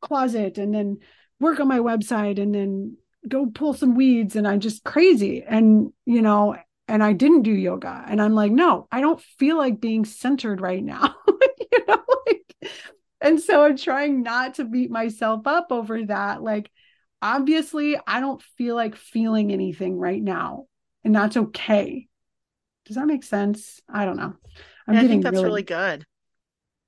closet 0.00 0.58
and 0.58 0.72
then 0.72 0.98
work 1.40 1.58
on 1.58 1.66
my 1.66 1.80
website 1.80 2.40
and 2.40 2.54
then 2.54 2.96
go 3.26 3.46
pull 3.46 3.74
some 3.74 3.96
weeds 3.96 4.36
and 4.36 4.46
I'm 4.46 4.60
just 4.60 4.84
crazy. 4.84 5.42
And 5.42 5.92
you 6.06 6.22
know 6.22 6.56
and 6.88 7.02
I 7.02 7.12
didn't 7.12 7.42
do 7.42 7.52
yoga 7.52 8.04
and 8.08 8.20
I'm 8.20 8.34
like 8.34 8.52
no 8.52 8.88
I 8.90 9.00
don't 9.00 9.20
feel 9.20 9.56
like 9.56 9.80
being 9.80 10.04
centered 10.04 10.60
right 10.60 10.82
now 10.82 11.14
you 11.28 11.86
know 11.86 12.02
like 12.26 12.54
and 13.20 13.40
so 13.40 13.64
I'm 13.64 13.76
trying 13.76 14.22
not 14.22 14.54
to 14.54 14.64
beat 14.64 14.90
myself 14.90 15.46
up 15.46 15.68
over 15.70 16.04
that 16.06 16.42
like 16.42 16.70
obviously 17.20 17.96
I 18.06 18.20
don't 18.20 18.42
feel 18.56 18.74
like 18.74 18.96
feeling 18.96 19.52
anything 19.52 19.98
right 19.98 20.22
now 20.22 20.66
and 21.04 21.14
that's 21.14 21.36
okay 21.36 22.08
does 22.86 22.96
that 22.96 23.06
make 23.06 23.24
sense 23.24 23.80
I 23.88 24.04
don't 24.04 24.16
know 24.16 24.34
I'm 24.86 24.94
yeah, 24.94 25.02
I 25.02 25.06
think 25.06 25.22
that's 25.22 25.34
really, 25.34 25.46
really 25.46 25.62
good 25.62 26.06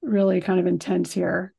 really 0.03 0.41
kind 0.41 0.59
of 0.59 0.67
intense 0.67 1.13
here 1.13 1.55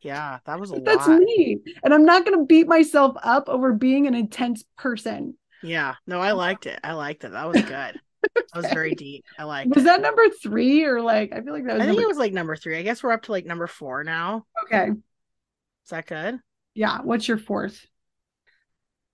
yeah, 0.00 0.38
that 0.46 0.58
was 0.58 0.72
a 0.72 0.80
That's 0.84 1.06
lot. 1.06 1.20
me. 1.20 1.58
And 1.84 1.92
I'm 1.92 2.04
not 2.04 2.24
going 2.24 2.38
to 2.38 2.46
beat 2.46 2.66
myself 2.66 3.16
up 3.22 3.48
over 3.48 3.72
being 3.72 4.06
an 4.06 4.14
intense 4.14 4.64
person. 4.78 5.34
Yeah. 5.62 5.94
No, 6.06 6.20
I 6.20 6.32
liked 6.32 6.66
it. 6.66 6.80
I 6.82 6.92
liked 6.92 7.24
it. 7.24 7.32
That 7.32 7.48
was 7.48 7.62
good. 7.62 8.00
That 8.34 8.54
was 8.54 8.66
very 8.66 8.94
deep. 8.94 9.24
I 9.38 9.44
like. 9.44 9.68
Was 9.68 9.84
it. 9.84 9.86
that 9.86 10.00
number 10.00 10.28
three 10.28 10.84
or 10.84 11.00
like? 11.00 11.32
I 11.32 11.40
feel 11.40 11.52
like 11.52 11.64
that 11.66 11.74
was. 11.74 11.82
I 11.82 11.86
think 11.86 12.00
it 12.00 12.06
was 12.06 12.18
like 12.18 12.32
number 12.32 12.56
three. 12.56 12.78
I 12.78 12.82
guess 12.82 13.02
we're 13.02 13.12
up 13.12 13.22
to 13.22 13.32
like 13.32 13.46
number 13.46 13.66
four 13.66 14.04
now. 14.04 14.46
Okay. 14.64 14.90
Is 14.90 15.90
that 15.90 16.06
good? 16.06 16.38
Yeah. 16.74 17.00
What's 17.02 17.26
your 17.26 17.38
fourth? 17.38 17.84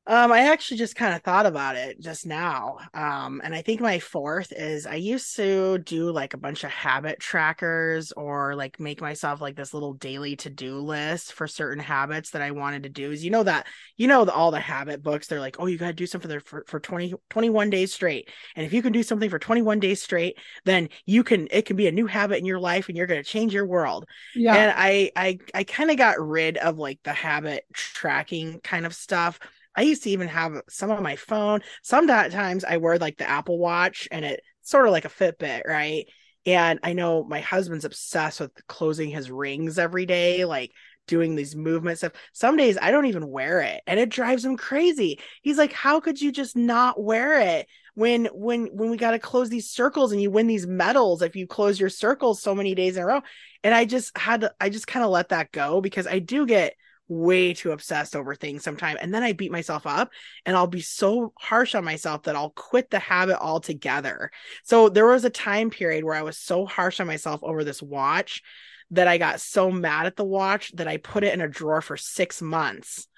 Um, 0.08 0.32
I 0.32 0.50
actually 0.50 0.78
just 0.78 0.96
kind 0.96 1.14
of 1.14 1.20
thought 1.20 1.44
about 1.44 1.76
it 1.76 2.00
just 2.00 2.24
now. 2.24 2.78
Um, 2.94 3.42
and 3.44 3.54
I 3.54 3.60
think 3.60 3.82
my 3.82 3.98
fourth 3.98 4.54
is 4.56 4.86
I 4.86 4.94
used 4.94 5.36
to 5.36 5.76
do 5.76 6.10
like 6.10 6.32
a 6.32 6.38
bunch 6.38 6.64
of 6.64 6.70
habit 6.70 7.20
trackers 7.20 8.10
or 8.12 8.54
like 8.54 8.80
make 8.80 9.02
myself 9.02 9.42
like 9.42 9.54
this 9.54 9.74
little 9.74 9.92
daily 9.92 10.34
to-do 10.34 10.78
list 10.78 11.34
for 11.34 11.46
certain 11.46 11.78
habits 11.84 12.30
that 12.30 12.40
I 12.40 12.52
wanted 12.52 12.84
to 12.84 12.88
do. 12.88 13.12
Is 13.12 13.22
you 13.22 13.30
know 13.30 13.42
that 13.42 13.66
you 13.98 14.08
know 14.08 14.24
the, 14.24 14.32
all 14.32 14.50
the 14.50 14.58
habit 14.58 15.02
books, 15.02 15.26
they're 15.26 15.40
like, 15.40 15.56
oh, 15.58 15.66
you 15.66 15.76
gotta 15.76 15.92
do 15.92 16.06
something 16.06 16.40
for, 16.40 16.64
for 16.66 16.80
20, 16.80 17.12
21 17.28 17.68
days 17.68 17.92
straight. 17.92 18.30
And 18.56 18.64
if 18.64 18.72
you 18.72 18.80
can 18.80 18.94
do 18.94 19.02
something 19.02 19.28
for 19.28 19.38
21 19.38 19.78
days 19.78 20.00
straight, 20.02 20.38
then 20.64 20.88
you 21.04 21.22
can 21.22 21.48
it 21.50 21.66
can 21.66 21.76
be 21.76 21.86
a 21.86 21.92
new 21.92 22.06
habit 22.06 22.38
in 22.38 22.46
your 22.46 22.60
life 22.60 22.88
and 22.88 22.96
you're 22.96 23.06
gonna 23.06 23.22
change 23.22 23.52
your 23.52 23.66
world. 23.66 24.06
Yeah. 24.34 24.54
And 24.54 24.74
I 24.74 25.10
I 25.14 25.38
I 25.52 25.64
kind 25.64 25.90
of 25.90 25.98
got 25.98 26.18
rid 26.18 26.56
of 26.56 26.78
like 26.78 27.00
the 27.02 27.12
habit 27.12 27.66
tracking 27.74 28.60
kind 28.60 28.86
of 28.86 28.94
stuff 28.94 29.38
I 29.78 29.82
used 29.82 30.02
to 30.02 30.10
even 30.10 30.26
have 30.26 30.60
some 30.68 30.90
on 30.90 31.04
my 31.04 31.14
phone. 31.14 31.60
Sometimes 31.84 32.64
I 32.64 32.78
wear 32.78 32.98
like 32.98 33.16
the 33.16 33.30
Apple 33.30 33.60
Watch 33.60 34.08
and 34.10 34.24
it's 34.24 34.42
sort 34.62 34.86
of 34.86 34.92
like 34.92 35.04
a 35.04 35.08
Fitbit, 35.08 35.64
right? 35.68 36.06
And 36.44 36.80
I 36.82 36.94
know 36.94 37.22
my 37.22 37.38
husband's 37.38 37.84
obsessed 37.84 38.40
with 38.40 38.50
closing 38.66 39.08
his 39.08 39.30
rings 39.30 39.78
every 39.78 40.04
day, 40.04 40.44
like 40.44 40.72
doing 41.06 41.36
these 41.36 41.54
movement 41.54 41.98
stuff. 41.98 42.14
Some 42.32 42.56
days 42.56 42.76
I 42.82 42.90
don't 42.90 43.06
even 43.06 43.28
wear 43.28 43.60
it 43.60 43.80
and 43.86 44.00
it 44.00 44.08
drives 44.08 44.44
him 44.44 44.56
crazy. 44.56 45.20
He's 45.42 45.58
like, 45.58 45.72
"How 45.72 46.00
could 46.00 46.20
you 46.20 46.32
just 46.32 46.56
not 46.56 47.00
wear 47.00 47.40
it 47.40 47.68
when 47.94 48.24
when 48.32 48.66
when 48.72 48.90
we 48.90 48.96
got 48.96 49.12
to 49.12 49.20
close 49.20 49.48
these 49.48 49.70
circles 49.70 50.10
and 50.10 50.20
you 50.20 50.32
win 50.32 50.48
these 50.48 50.66
medals 50.66 51.22
if 51.22 51.36
you 51.36 51.46
close 51.46 51.78
your 51.78 51.88
circles 51.88 52.42
so 52.42 52.52
many 52.52 52.74
days 52.74 52.96
in 52.96 53.04
a 53.04 53.06
row?" 53.06 53.22
And 53.62 53.72
I 53.72 53.84
just 53.84 54.18
had 54.18 54.40
to 54.40 54.52
I 54.60 54.70
just 54.70 54.88
kind 54.88 55.04
of 55.04 55.12
let 55.12 55.28
that 55.28 55.52
go 55.52 55.80
because 55.80 56.08
I 56.08 56.18
do 56.18 56.46
get 56.46 56.74
way 57.08 57.54
too 57.54 57.72
obsessed 57.72 58.14
over 58.14 58.34
things 58.34 58.62
sometimes 58.62 58.98
and 59.00 59.12
then 59.12 59.22
i 59.22 59.32
beat 59.32 59.50
myself 59.50 59.86
up 59.86 60.10
and 60.44 60.56
i'll 60.56 60.66
be 60.66 60.80
so 60.80 61.32
harsh 61.38 61.74
on 61.74 61.84
myself 61.84 62.22
that 62.24 62.36
i'll 62.36 62.50
quit 62.50 62.90
the 62.90 62.98
habit 62.98 63.38
altogether 63.40 64.30
so 64.62 64.88
there 64.88 65.06
was 65.06 65.24
a 65.24 65.30
time 65.30 65.70
period 65.70 66.04
where 66.04 66.14
i 66.14 66.22
was 66.22 66.38
so 66.38 66.66
harsh 66.66 67.00
on 67.00 67.06
myself 67.06 67.40
over 67.42 67.64
this 67.64 67.82
watch 67.82 68.42
that 68.90 69.08
i 69.08 69.18
got 69.18 69.40
so 69.40 69.70
mad 69.70 70.06
at 70.06 70.16
the 70.16 70.24
watch 70.24 70.70
that 70.72 70.88
i 70.88 70.96
put 70.98 71.24
it 71.24 71.32
in 71.32 71.40
a 71.40 71.48
drawer 71.48 71.80
for 71.80 71.96
six 71.96 72.42
months 72.42 73.08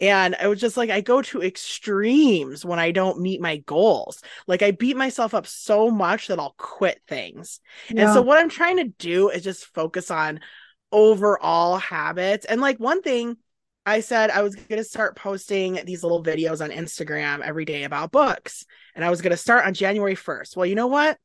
and 0.00 0.34
I 0.40 0.48
was 0.48 0.60
just 0.60 0.76
like, 0.76 0.90
I 0.90 1.00
go 1.00 1.22
to 1.22 1.42
extremes 1.42 2.64
when 2.64 2.78
I 2.78 2.90
don't 2.90 3.20
meet 3.20 3.40
my 3.40 3.58
goals. 3.58 4.20
Like, 4.46 4.62
I 4.62 4.72
beat 4.72 4.96
myself 4.96 5.34
up 5.34 5.46
so 5.46 5.90
much 5.90 6.26
that 6.26 6.40
I'll 6.40 6.54
quit 6.58 7.00
things. 7.06 7.60
Yeah. 7.88 8.02
And 8.02 8.12
so, 8.12 8.20
what 8.20 8.38
I'm 8.38 8.48
trying 8.48 8.78
to 8.78 8.92
do 8.98 9.28
is 9.28 9.44
just 9.44 9.66
focus 9.66 10.10
on 10.10 10.40
overall 10.94 11.76
habits. 11.76 12.46
And 12.46 12.60
like 12.60 12.78
one 12.78 13.02
thing 13.02 13.36
I 13.84 14.00
said 14.00 14.30
I 14.30 14.42
was 14.42 14.54
going 14.54 14.78
to 14.78 14.84
start 14.84 15.16
posting 15.16 15.80
these 15.84 16.02
little 16.02 16.22
videos 16.22 16.64
on 16.64 16.70
Instagram 16.70 17.40
every 17.40 17.66
day 17.66 17.82
about 17.82 18.12
books. 18.12 18.64
And 18.94 19.04
I 19.04 19.10
was 19.10 19.20
going 19.20 19.32
to 19.32 19.36
start 19.36 19.66
on 19.66 19.74
January 19.74 20.14
1st. 20.14 20.56
Well, 20.56 20.66
you 20.66 20.76
know 20.76 20.86
what? 20.86 21.16
It 21.16 21.18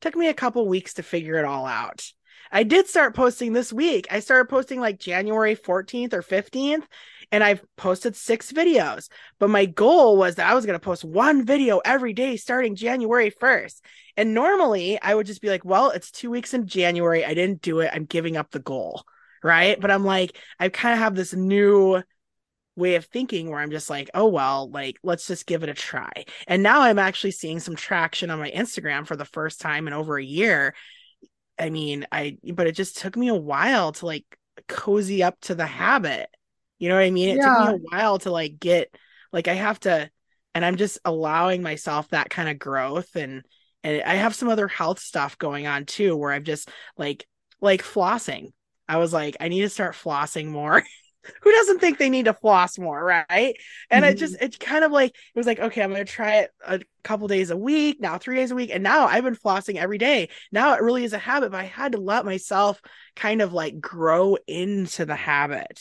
took 0.00 0.16
me 0.16 0.28
a 0.28 0.34
couple 0.34 0.66
weeks 0.66 0.94
to 0.94 1.02
figure 1.02 1.36
it 1.36 1.44
all 1.44 1.66
out. 1.66 2.10
I 2.50 2.64
did 2.64 2.88
start 2.88 3.14
posting 3.14 3.52
this 3.52 3.72
week. 3.72 4.06
I 4.10 4.20
started 4.20 4.48
posting 4.48 4.80
like 4.80 4.98
January 4.98 5.54
14th 5.56 6.12
or 6.12 6.22
15th, 6.22 6.84
and 7.32 7.42
I've 7.42 7.64
posted 7.76 8.14
six 8.14 8.52
videos. 8.52 9.08
But 9.40 9.50
my 9.50 9.64
goal 9.64 10.18
was 10.18 10.36
that 10.36 10.48
I 10.48 10.54
was 10.54 10.66
going 10.66 10.78
to 10.78 10.84
post 10.84 11.02
one 11.02 11.44
video 11.44 11.80
every 11.84 12.12
day 12.12 12.36
starting 12.36 12.76
January 12.76 13.30
1st. 13.30 13.80
And 14.18 14.34
normally 14.34 15.00
I 15.00 15.14
would 15.14 15.26
just 15.26 15.40
be 15.40 15.48
like, 15.48 15.64
well, 15.64 15.90
it's 15.90 16.10
two 16.10 16.30
weeks 16.30 16.52
in 16.52 16.66
January. 16.66 17.24
I 17.24 17.32
didn't 17.32 17.62
do 17.62 17.80
it. 17.80 17.90
I'm 17.92 18.04
giving 18.04 18.36
up 18.36 18.50
the 18.50 18.60
goal. 18.60 19.02
Right. 19.42 19.80
But 19.80 19.90
I'm 19.90 20.04
like, 20.04 20.38
I 20.60 20.68
kind 20.68 20.92
of 20.92 21.00
have 21.00 21.16
this 21.16 21.34
new 21.34 22.02
way 22.76 22.94
of 22.94 23.06
thinking 23.06 23.50
where 23.50 23.60
I'm 23.60 23.70
just 23.70 23.90
like, 23.90 24.10
oh, 24.14 24.28
well, 24.28 24.70
like, 24.70 24.98
let's 25.02 25.26
just 25.26 25.46
give 25.46 25.62
it 25.62 25.68
a 25.68 25.74
try. 25.74 26.12
And 26.46 26.62
now 26.62 26.82
I'm 26.82 26.98
actually 26.98 27.32
seeing 27.32 27.58
some 27.58 27.74
traction 27.74 28.30
on 28.30 28.38
my 28.38 28.50
Instagram 28.50 29.06
for 29.06 29.16
the 29.16 29.24
first 29.24 29.60
time 29.60 29.86
in 29.88 29.94
over 29.94 30.16
a 30.16 30.24
year. 30.24 30.74
I 31.58 31.70
mean, 31.70 32.06
I, 32.12 32.38
but 32.52 32.66
it 32.66 32.76
just 32.76 32.98
took 32.98 33.16
me 33.16 33.28
a 33.28 33.34
while 33.34 33.92
to 33.92 34.06
like 34.06 34.24
cozy 34.68 35.22
up 35.22 35.40
to 35.42 35.54
the 35.54 35.66
habit. 35.66 36.28
You 36.82 36.88
know 36.88 36.96
what 36.96 37.04
I 37.04 37.12
mean? 37.12 37.28
It 37.28 37.36
yeah. 37.36 37.54
took 37.54 37.68
me 37.68 37.74
a 37.74 37.96
while 37.96 38.18
to 38.18 38.32
like 38.32 38.58
get, 38.58 38.92
like, 39.32 39.46
I 39.46 39.54
have 39.54 39.78
to, 39.80 40.10
and 40.52 40.64
I'm 40.64 40.74
just 40.74 40.98
allowing 41.04 41.62
myself 41.62 42.08
that 42.08 42.28
kind 42.28 42.48
of 42.48 42.58
growth 42.58 43.14
and, 43.14 43.44
and 43.84 44.02
I 44.02 44.16
have 44.16 44.34
some 44.34 44.48
other 44.48 44.66
health 44.66 44.98
stuff 44.98 45.38
going 45.38 45.68
on 45.68 45.84
too, 45.84 46.16
where 46.16 46.32
I've 46.32 46.42
just 46.42 46.68
like 46.96 47.24
like 47.60 47.84
flossing. 47.84 48.52
I 48.88 48.96
was 48.96 49.12
like, 49.12 49.36
I 49.38 49.46
need 49.46 49.60
to 49.60 49.68
start 49.68 49.94
flossing 49.94 50.48
more. 50.48 50.82
Who 51.42 51.52
doesn't 51.52 51.78
think 51.78 51.98
they 51.98 52.10
need 52.10 52.24
to 52.24 52.34
floss 52.34 52.80
more, 52.80 53.00
right? 53.00 53.54
And 53.88 54.04
mm-hmm. 54.04 54.04
it 54.04 54.18
just 54.18 54.36
it's 54.40 54.56
kind 54.56 54.82
of 54.82 54.90
like 54.90 55.10
it 55.10 55.38
was 55.38 55.46
like, 55.46 55.60
okay, 55.60 55.82
I'm 55.82 55.92
gonna 55.92 56.04
try 56.04 56.38
it 56.38 56.50
a 56.66 56.80
couple 57.04 57.28
days 57.28 57.50
a 57.50 57.56
week, 57.56 58.00
now 58.00 58.18
three 58.18 58.34
days 58.34 58.50
a 58.50 58.56
week, 58.56 58.70
and 58.72 58.82
now 58.82 59.06
I've 59.06 59.22
been 59.22 59.36
flossing 59.36 59.76
every 59.76 59.98
day. 59.98 60.30
Now 60.50 60.74
it 60.74 60.82
really 60.82 61.04
is 61.04 61.12
a 61.12 61.18
habit, 61.18 61.52
but 61.52 61.60
I 61.60 61.66
had 61.66 61.92
to 61.92 62.00
let 62.00 62.24
myself 62.24 62.82
kind 63.14 63.40
of 63.40 63.52
like 63.52 63.80
grow 63.80 64.36
into 64.48 65.04
the 65.04 65.14
habit. 65.14 65.80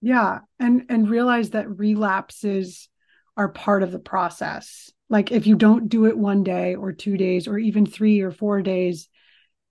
Yeah, 0.00 0.40
and 0.58 0.86
and 0.88 1.08
realize 1.10 1.50
that 1.50 1.78
relapses 1.78 2.88
are 3.36 3.48
part 3.48 3.82
of 3.82 3.92
the 3.92 3.98
process 3.98 4.90
like 5.10 5.32
if 5.32 5.46
you 5.46 5.56
don't 5.56 5.88
do 5.88 6.06
it 6.06 6.16
one 6.16 6.44
day 6.44 6.76
or 6.76 6.92
two 6.92 7.16
days 7.16 7.48
or 7.48 7.58
even 7.58 7.84
three 7.84 8.20
or 8.20 8.30
four 8.30 8.62
days, 8.62 9.08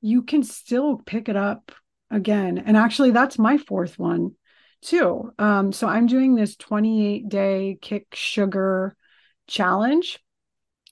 you 0.01 0.21
can 0.21 0.43
still 0.43 0.97
pick 0.97 1.29
it 1.29 1.37
up 1.37 1.71
again. 2.11 2.57
And 2.57 2.75
actually, 2.75 3.11
that's 3.11 3.39
my 3.39 3.57
fourth 3.57 3.97
one 3.97 4.33
too. 4.81 5.31
Um, 5.39 5.71
so 5.71 5.87
I'm 5.87 6.07
doing 6.07 6.35
this 6.35 6.57
28 6.57 7.29
day 7.29 7.77
kick 7.81 8.07
sugar 8.13 8.95
challenge. 9.47 10.19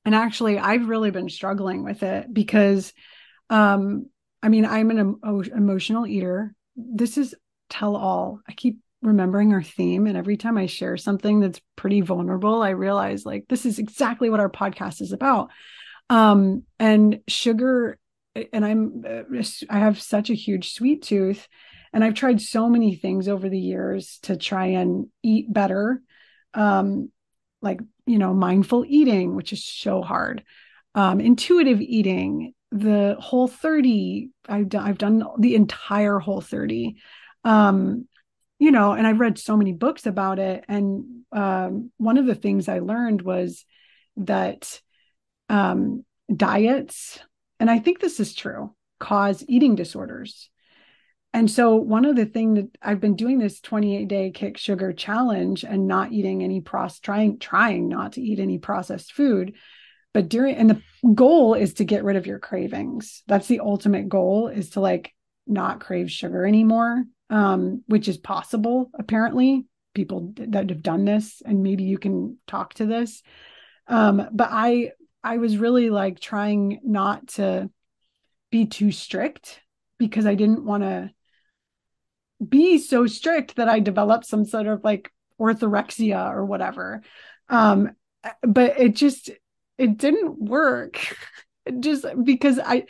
And 0.06 0.16
actually, 0.16 0.58
I've 0.58 0.88
really 0.88 1.12
been 1.12 1.30
struggling 1.30 1.84
with 1.84 2.02
it 2.02 2.34
because, 2.34 2.94
um, 3.50 4.06
I 4.42 4.48
mean, 4.48 4.64
I'm 4.66 4.90
an 4.92 5.00
emo- 5.00 5.42
emotional 5.42 6.08
eater. 6.08 6.56
This 6.78 7.18
is 7.18 7.36
tell 7.70 7.98
all. 7.98 8.40
I 8.48 8.54
keep 8.54 8.78
remembering 9.08 9.54
our 9.54 9.64
theme 9.64 10.06
and 10.06 10.18
every 10.18 10.36
time 10.36 10.58
i 10.58 10.66
share 10.66 10.98
something 10.98 11.40
that's 11.40 11.62
pretty 11.78 12.02
vulnerable 12.02 12.62
i 12.62 12.72
realize 12.72 13.26
like 13.26 13.46
this 13.48 13.66
is 13.66 13.80
exactly 13.80 14.30
what 14.30 14.42
our 14.42 14.50
podcast 14.50 15.02
is 15.02 15.14
about. 15.14 15.50
Um 16.10 16.64
and 16.78 17.22
sugar 17.28 17.98
and 18.54 18.66
i'm 18.66 19.04
uh, 19.08 19.44
i 19.70 19.80
have 19.80 20.02
such 20.02 20.30
a 20.30 20.36
huge 20.36 20.74
sweet 20.74 21.04
tooth 21.04 21.48
and 21.94 22.04
i've 22.04 22.16
tried 22.16 22.42
so 22.42 22.70
many 22.70 22.96
things 22.96 23.30
over 23.30 23.48
the 23.50 23.60
years 23.60 24.20
to 24.24 24.36
try 24.36 24.68
and 24.68 25.08
eat 25.24 25.52
better. 25.52 26.02
Um 26.54 27.10
like 27.62 27.80
you 28.06 28.20
know 28.20 28.34
mindful 28.34 28.86
eating 28.88 29.36
which 29.36 29.54
is 29.54 29.66
so 29.66 30.02
hard. 30.02 30.44
Um 30.96 31.22
intuitive 31.22 31.80
eating 31.80 32.54
the 32.72 33.16
whole 33.20 33.48
30 33.48 34.32
i've 34.50 34.68
done 34.68 34.84
i've 34.86 34.98
done 34.98 35.24
the 35.40 35.56
entire 35.56 36.20
whole 36.20 36.42
30 36.42 36.98
um 37.46 38.06
you 38.60 38.72
know, 38.72 38.94
and 38.94 39.06
I've 39.06 39.20
read 39.20 39.38
so 39.38 39.56
many 39.56 39.74
books 39.74 40.06
about 40.06 40.40
it. 40.40 40.66
And 40.68 41.24
um, 41.32 41.92
one 41.98 42.18
of 42.18 42.26
the 42.26 42.36
things 42.36 42.68
I 42.68 42.80
learned 42.80 43.22
was 43.22 43.66
that 44.18 44.82
um, 45.50 46.04
diets, 46.34 47.20
and 47.60 47.70
I 47.70 47.80
think 47.80 48.00
this 48.00 48.20
is 48.20 48.34
true, 48.34 48.74
cause 49.00 49.44
eating 49.48 49.76
disorders. 49.76 50.50
And 51.34 51.52
so 51.52 51.76
one 51.76 52.06
of 52.06 52.16
the 52.16 52.26
things 52.26 52.58
that 52.58 52.70
I've 52.82 53.02
been 53.02 53.16
doing 53.16 53.38
this 53.38 53.62
28 53.62 54.08
day 54.08 54.32
kick 54.32 54.58
sugar 54.58 54.92
challenge 54.92 55.64
and 55.64 55.88
not 55.88 56.12
eating 56.12 56.42
any 56.42 56.62
process, 56.62 57.00
trying, 57.00 57.38
trying 57.38 57.90
not 57.90 58.14
to 58.14 58.22
eat 58.22 58.40
any 58.40 58.58
processed 58.58 59.12
food. 59.12 59.54
But 60.14 60.30
during, 60.30 60.56
and 60.56 60.70
the 60.70 60.82
goal 61.14 61.54
is 61.54 61.76
to 61.76 61.86
get 61.86 62.04
rid 62.04 62.16
of 62.16 62.26
your 62.26 62.40
cravings. 62.40 63.22
That's 63.28 63.48
the 63.48 63.60
ultimate 63.60 64.10
goal 64.10 64.48
is 64.48 64.72
to 64.72 64.80
like 64.80 65.14
not 65.46 65.80
crave 65.80 66.10
sugar 66.10 66.44
anymore 66.44 67.04
um, 67.30 67.84
which 67.88 68.08
is 68.08 68.18
possible 68.18 68.90
apparently. 68.98 69.66
People 69.94 70.34
that 70.38 70.70
have 70.70 70.84
done 70.84 71.06
this 71.06 71.42
and 71.44 71.64
maybe 71.64 71.84
you 71.84 71.98
can 71.98 72.38
talk 72.46 72.76
to 72.76 72.86
this. 72.86 73.24
Um, 73.88 74.28
but 74.32 74.50
i 74.52 74.92
i 75.24 75.38
was 75.38 75.58
really 75.58 75.90
like 75.90 76.20
trying 76.20 76.80
not 76.84 77.28
to 77.28 77.70
be 78.52 78.66
too 78.66 78.92
strict 78.92 79.62
because 79.98 80.26
i 80.26 80.36
didn't 80.36 80.66
want 80.66 80.84
to 80.84 81.10
be 82.48 82.78
so 82.78 83.08
strict 83.08 83.56
that 83.56 83.70
i 83.70 83.80
developed 83.80 84.26
some 84.26 84.46
sort 84.46 84.68
of 84.68 84.84
like 84.84 85.12
orthorexia 85.40 86.32
or 86.32 86.46
whatever. 86.46 87.02
Um, 87.50 87.92
but 88.42 88.80
it 88.80 88.96
just 88.96 89.30
it 89.78 89.98
didn't 89.98 90.40
work. 90.40 91.00
Just 91.82 92.06
because 92.24 92.60
i 92.60 92.86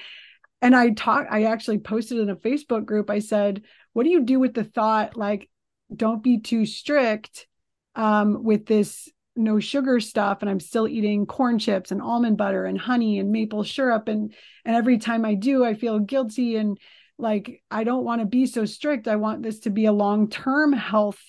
and 0.61 0.75
i 0.75 0.91
talked 0.91 1.31
i 1.31 1.45
actually 1.45 1.79
posted 1.79 2.19
in 2.19 2.29
a 2.29 2.35
facebook 2.35 2.85
group 2.85 3.09
i 3.09 3.17
said 3.17 3.63
what 3.97 4.03
do 4.03 4.11
you 4.11 4.21
do 4.21 4.39
with 4.39 4.53
the 4.53 4.63
thought 4.63 5.17
like 5.17 5.49
don't 5.95 6.21
be 6.21 6.39
too 6.39 6.67
strict 6.67 7.47
um, 7.95 8.43
with 8.43 8.67
this 8.67 9.09
no 9.35 9.59
sugar 9.59 9.99
stuff 9.99 10.37
and 10.41 10.51
i'm 10.51 10.59
still 10.59 10.87
eating 10.87 11.25
corn 11.25 11.57
chips 11.57 11.89
and 11.89 11.99
almond 11.99 12.37
butter 12.37 12.65
and 12.65 12.79
honey 12.79 13.17
and 13.17 13.31
maple 13.31 13.63
syrup 13.63 14.07
and 14.07 14.35
and 14.65 14.75
every 14.75 14.99
time 14.99 15.25
i 15.25 15.33
do 15.33 15.65
i 15.65 15.73
feel 15.73 15.97
guilty 15.97 16.57
and 16.57 16.77
like 17.17 17.63
i 17.71 17.83
don't 17.83 18.03
want 18.03 18.21
to 18.21 18.27
be 18.27 18.45
so 18.45 18.65
strict. 18.65 19.07
I 19.07 19.15
want 19.15 19.41
this 19.41 19.61
to 19.61 19.71
be 19.71 19.85
a 19.85 19.91
long-term 19.91 20.73
health 20.73 21.19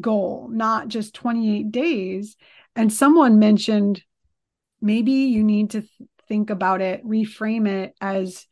goal 0.00 0.48
not 0.50 0.88
just 0.88 1.14
28 1.14 1.70
days. 1.70 2.36
And 2.74 2.92
someone 2.92 3.38
mentioned 3.38 4.02
maybe 4.80 5.12
you 5.12 5.44
need 5.44 5.70
to 5.70 5.82
th- 5.82 6.10
think 6.26 6.50
about 6.50 6.80
it 6.80 7.06
reframe 7.06 7.68
it 7.68 7.94
as 8.00 8.46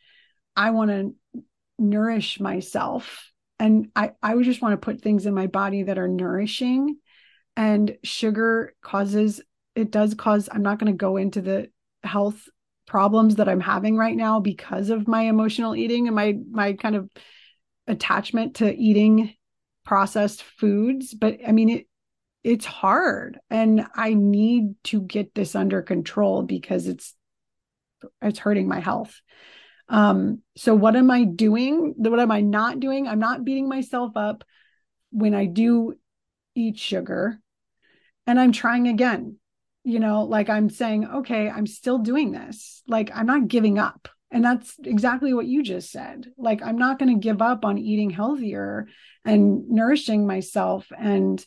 i 0.55 0.71
want 0.71 0.91
to 0.91 1.43
nourish 1.79 2.41
myself 2.41 3.28
and 3.59 3.91
I, 3.97 4.13
I 4.23 4.35
would 4.35 4.45
just 4.45 4.63
want 4.63 4.73
to 4.73 4.85
put 4.85 5.01
things 5.01 5.27
in 5.27 5.35
my 5.35 5.47
body 5.47 5.85
that 5.85 5.99
are 5.99 6.09
nourishing 6.09 6.99
and 7.57 7.97
sugar 8.03 8.75
causes 8.83 9.41
it 9.75 9.91
does 9.91 10.15
cause 10.15 10.49
i'm 10.51 10.63
not 10.63 10.79
going 10.79 10.93
to 10.93 10.97
go 10.97 11.17
into 11.17 11.41
the 11.41 11.71
health 12.03 12.49
problems 12.87 13.37
that 13.37 13.49
i'm 13.49 13.61
having 13.61 13.97
right 13.97 14.17
now 14.17 14.41
because 14.41 14.91
of 14.91 15.09
my 15.09 15.23
emotional 15.23 15.77
eating 15.77 16.07
and 16.07 16.17
my 16.17 16.37
my 16.51 16.73
kind 16.73 16.97
of 16.97 17.11
attachment 17.87 18.57
to 18.57 18.75
eating 18.75 19.35
processed 19.85 20.43
foods 20.43 21.15
but 21.15 21.39
i 21.47 21.53
mean 21.53 21.69
it 21.69 21.87
it's 22.45 22.67
hard 22.67 23.39
and 23.51 23.87
i 23.95 24.15
need 24.15 24.75
to 24.85 25.01
get 25.01 25.35
this 25.35 25.55
under 25.55 25.83
control 25.83 26.43
because 26.43 26.87
it's 26.87 27.15
it's 28.23 28.39
hurting 28.39 28.69
my 28.69 28.81
health 28.81 29.21
um, 29.89 30.43
so 30.57 30.75
what 30.75 30.97
am 30.97 31.11
I 31.11 31.25
doing? 31.25 31.95
What 31.97 32.21
am 32.21 32.31
I 32.31 32.41
not 32.41 32.81
doing? 32.81 33.09
I'm 33.09 33.19
not 33.19 33.45
beating 33.45 33.69
myself 33.69 34.17
up 34.17 34.45
when 35.11 35.35
I 35.35 35.47
do 35.47 35.95
eat 36.55 36.79
sugar 36.79 37.41
and 38.27 38.39
I'm 38.39 38.53
trying 38.53 38.89
again. 38.89 39.37
You 39.85 40.01
know, 40.01 40.25
like 40.25 40.51
I'm 40.51 40.69
saying, 40.69 41.09
okay, 41.09 41.49
I'm 41.49 41.67
still 41.67 41.99
doing 41.99 42.33
this. 42.33 42.83
Like 42.87 43.11
I'm 43.15 43.27
not 43.27 43.49
giving 43.49 43.79
up. 43.79 44.09
And 44.31 44.45
that's 44.45 44.77
exactly 44.85 45.33
what 45.33 45.47
you 45.47 45.63
just 45.63 45.91
said. 45.91 46.27
Like 46.37 46.63
I'm 46.63 46.77
not 46.77 46.99
going 46.99 47.15
to 47.15 47.27
give 47.27 47.41
up 47.41 47.65
on 47.65 47.79
eating 47.79 48.11
healthier 48.11 48.87
and 49.25 49.71
nourishing 49.71 50.27
myself 50.27 50.87
and 50.97 51.43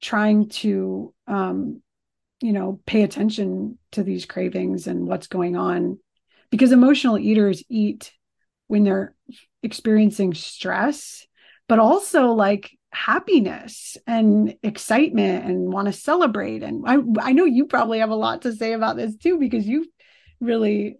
trying 0.00 0.48
to 0.50 1.12
um 1.26 1.82
you 2.42 2.52
know 2.52 2.80
pay 2.86 3.02
attention 3.02 3.78
to 3.92 4.02
these 4.02 4.26
cravings 4.26 4.86
and 4.86 5.06
what's 5.06 5.26
going 5.26 5.56
on 5.56 5.98
because 6.50 6.72
emotional 6.72 7.18
eaters 7.18 7.62
eat 7.68 8.12
when 8.68 8.84
they're 8.84 9.14
experiencing 9.62 10.34
stress, 10.34 11.26
but 11.68 11.78
also 11.78 12.32
like 12.32 12.70
happiness 12.90 13.96
and 14.06 14.56
excitement 14.62 15.44
and 15.44 15.72
want 15.72 15.86
to 15.86 15.92
celebrate. 15.92 16.62
And 16.62 16.84
I, 16.86 16.98
I 17.28 17.32
know 17.32 17.44
you 17.44 17.66
probably 17.66 17.98
have 17.98 18.10
a 18.10 18.14
lot 18.16 18.42
to 18.42 18.52
say 18.52 18.72
about 18.72 18.96
this 18.96 19.16
too, 19.16 19.38
because 19.38 19.66
you've 19.66 19.88
really 20.40 20.96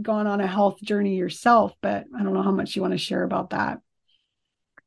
gone 0.00 0.26
on 0.26 0.40
a 0.40 0.46
health 0.46 0.80
journey 0.80 1.16
yourself, 1.16 1.72
but 1.82 2.04
I 2.16 2.22
don't 2.22 2.34
know 2.34 2.42
how 2.42 2.52
much 2.52 2.76
you 2.76 2.82
want 2.82 2.92
to 2.92 2.98
share 2.98 3.22
about 3.22 3.50
that. 3.50 3.80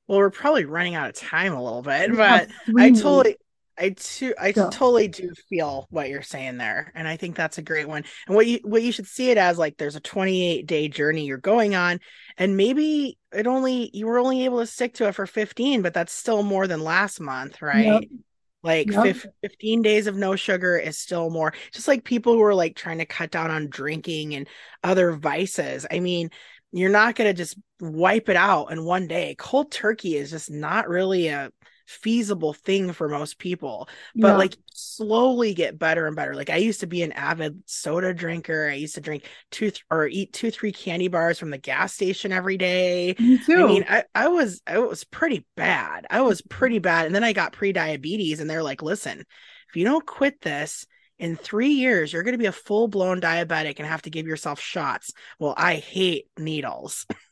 Well, 0.08 0.20
we're 0.20 0.30
probably 0.30 0.66
running 0.66 0.96
out 0.96 1.10
of 1.10 1.16
time 1.16 1.54
a 1.54 1.62
little 1.62 1.82
bit, 1.82 2.16
but 2.16 2.50
I 2.78 2.92
totally 2.92 3.36
I 3.78 3.90
too 3.90 4.34
I 4.40 4.52
totally 4.52 5.08
do 5.08 5.32
feel 5.50 5.88
what 5.90 6.10
you're 6.10 6.22
saying 6.22 6.58
there. 6.58 6.92
And 6.96 7.08
I 7.08 7.16
think 7.16 7.36
that's 7.36 7.58
a 7.58 7.62
great 7.62 7.88
one. 7.88 8.04
And 8.26 8.36
what 8.36 8.48
you 8.48 8.60
what 8.64 8.82
you 8.82 8.92
should 8.92 9.08
see 9.08 9.30
it 9.30 9.38
as 9.38 9.58
like 9.58 9.78
there's 9.78 9.96
a 9.96 10.02
28 10.02 10.66
day 10.66 10.88
journey 10.88 11.26
you're 11.26 11.38
going 11.38 11.76
on 11.76 12.00
and 12.38 12.58
maybe 12.58 13.18
it 13.32 13.48
only 13.48 13.90
you 13.94 14.08
were 14.08 14.20
only 14.20 14.46
able 14.46 14.60
to 14.60 14.66
stick 14.66 14.96
to 14.96 15.08
it 15.08 15.16
for 15.16 15.28
15, 15.28 15.82
but 15.82 15.94
that's 15.94 16.14
still 16.14 16.44
more 16.44 16.68
than 16.68 16.82
last 16.82 17.20
month, 17.20 17.62
right? 17.62 17.86
Yep. 17.86 18.04
Like 18.64 18.92
yep. 18.92 19.16
15 19.42 19.82
days 19.82 20.08
of 20.08 20.16
no 20.16 20.36
sugar 20.36 20.78
is 20.78 20.98
still 20.98 21.30
more. 21.30 21.54
Just 21.72 21.88
like 21.88 22.04
people 22.04 22.34
who 22.34 22.44
are 22.44 22.56
like 22.56 22.76
trying 22.76 22.98
to 22.98 23.06
cut 23.06 23.32
down 23.32 23.52
on 23.52 23.70
drinking 23.70 24.34
and 24.36 24.48
other 24.84 25.14
vices. 25.14 25.86
I 25.90 26.00
mean, 26.00 26.32
you're 26.72 26.90
not 26.90 27.16
going 27.16 27.30
to 27.30 27.34
just 27.34 27.58
wipe 27.80 28.30
it 28.30 28.36
out 28.36 28.72
in 28.72 28.84
one 28.84 29.08
day. 29.08 29.36
Cold 29.38 29.72
turkey 29.72 30.16
is 30.16 30.32
just 30.32 30.52
not 30.52 30.90
really 30.90 31.28
a 31.28 31.52
feasible 31.88 32.54
thing 32.54 32.92
for 32.92 33.08
most 33.08 33.40
people 33.40 33.88
but 34.16 34.30
yeah. 34.30 34.38
like 34.38 34.58
slowly 34.74 35.54
get 35.54 35.80
better 35.80 36.06
and 36.06 36.16
better 36.16 36.36
like 36.36 36.50
i 36.50 36.58
used 36.58 36.82
to 36.82 36.88
be 36.88 37.02
an 37.02 37.14
avid 37.14 37.62
soda 37.66 38.14
drinker 38.14 38.70
i 38.70 38.74
used 38.74 38.96
to 38.96 39.02
drink 39.02 39.24
two 39.52 39.72
th- 39.72 39.86
or 39.90 40.06
eat 40.08 40.34
two 40.34 40.52
three 40.52 40.72
candy 40.72 41.08
bars 41.08 41.40
from 41.40 41.50
the 41.50 41.58
gas 41.58 41.94
station 41.94 42.32
every 42.32 42.58
day 42.58 43.16
Me 43.18 43.38
too. 43.38 43.64
i 43.64 43.68
mean 43.68 43.86
I, 43.88 44.04
I 44.14 44.28
was 44.28 44.62
i 44.68 44.80
was 44.80 45.06
pretty 45.06 45.46
bad 45.56 46.06
i 46.10 46.22
was 46.22 46.42
mm-hmm. 46.42 46.58
pretty 46.58 46.80
bad 46.80 47.06
and 47.06 47.16
then 47.16 47.24
i 47.24 47.32
got 47.34 47.54
pre-diabetes 47.54 48.42
and 48.42 48.50
they're 48.50 48.64
like 48.64 48.82
listen 48.82 49.24
if 49.70 49.76
you 49.76 49.86
don't 49.86 50.06
quit 50.06 50.42
this 50.42 50.86
in 51.20 51.36
three 51.36 51.70
years, 51.70 52.14
you're 52.14 52.24
going 52.24 52.34
to 52.34 52.40
be 52.40 52.46
a 52.46 52.52
full 52.52 52.88
blown 52.88 53.20
diabetic 53.20 53.80
and 53.80 53.88
have 53.88 54.04
to 54.04 54.10
give 54.10 54.28
yourself 54.28 54.60
shots. 54.60 55.12
Well, 55.40 55.54
I 55.58 55.76
hate 55.76 56.28
needles. 56.38 57.06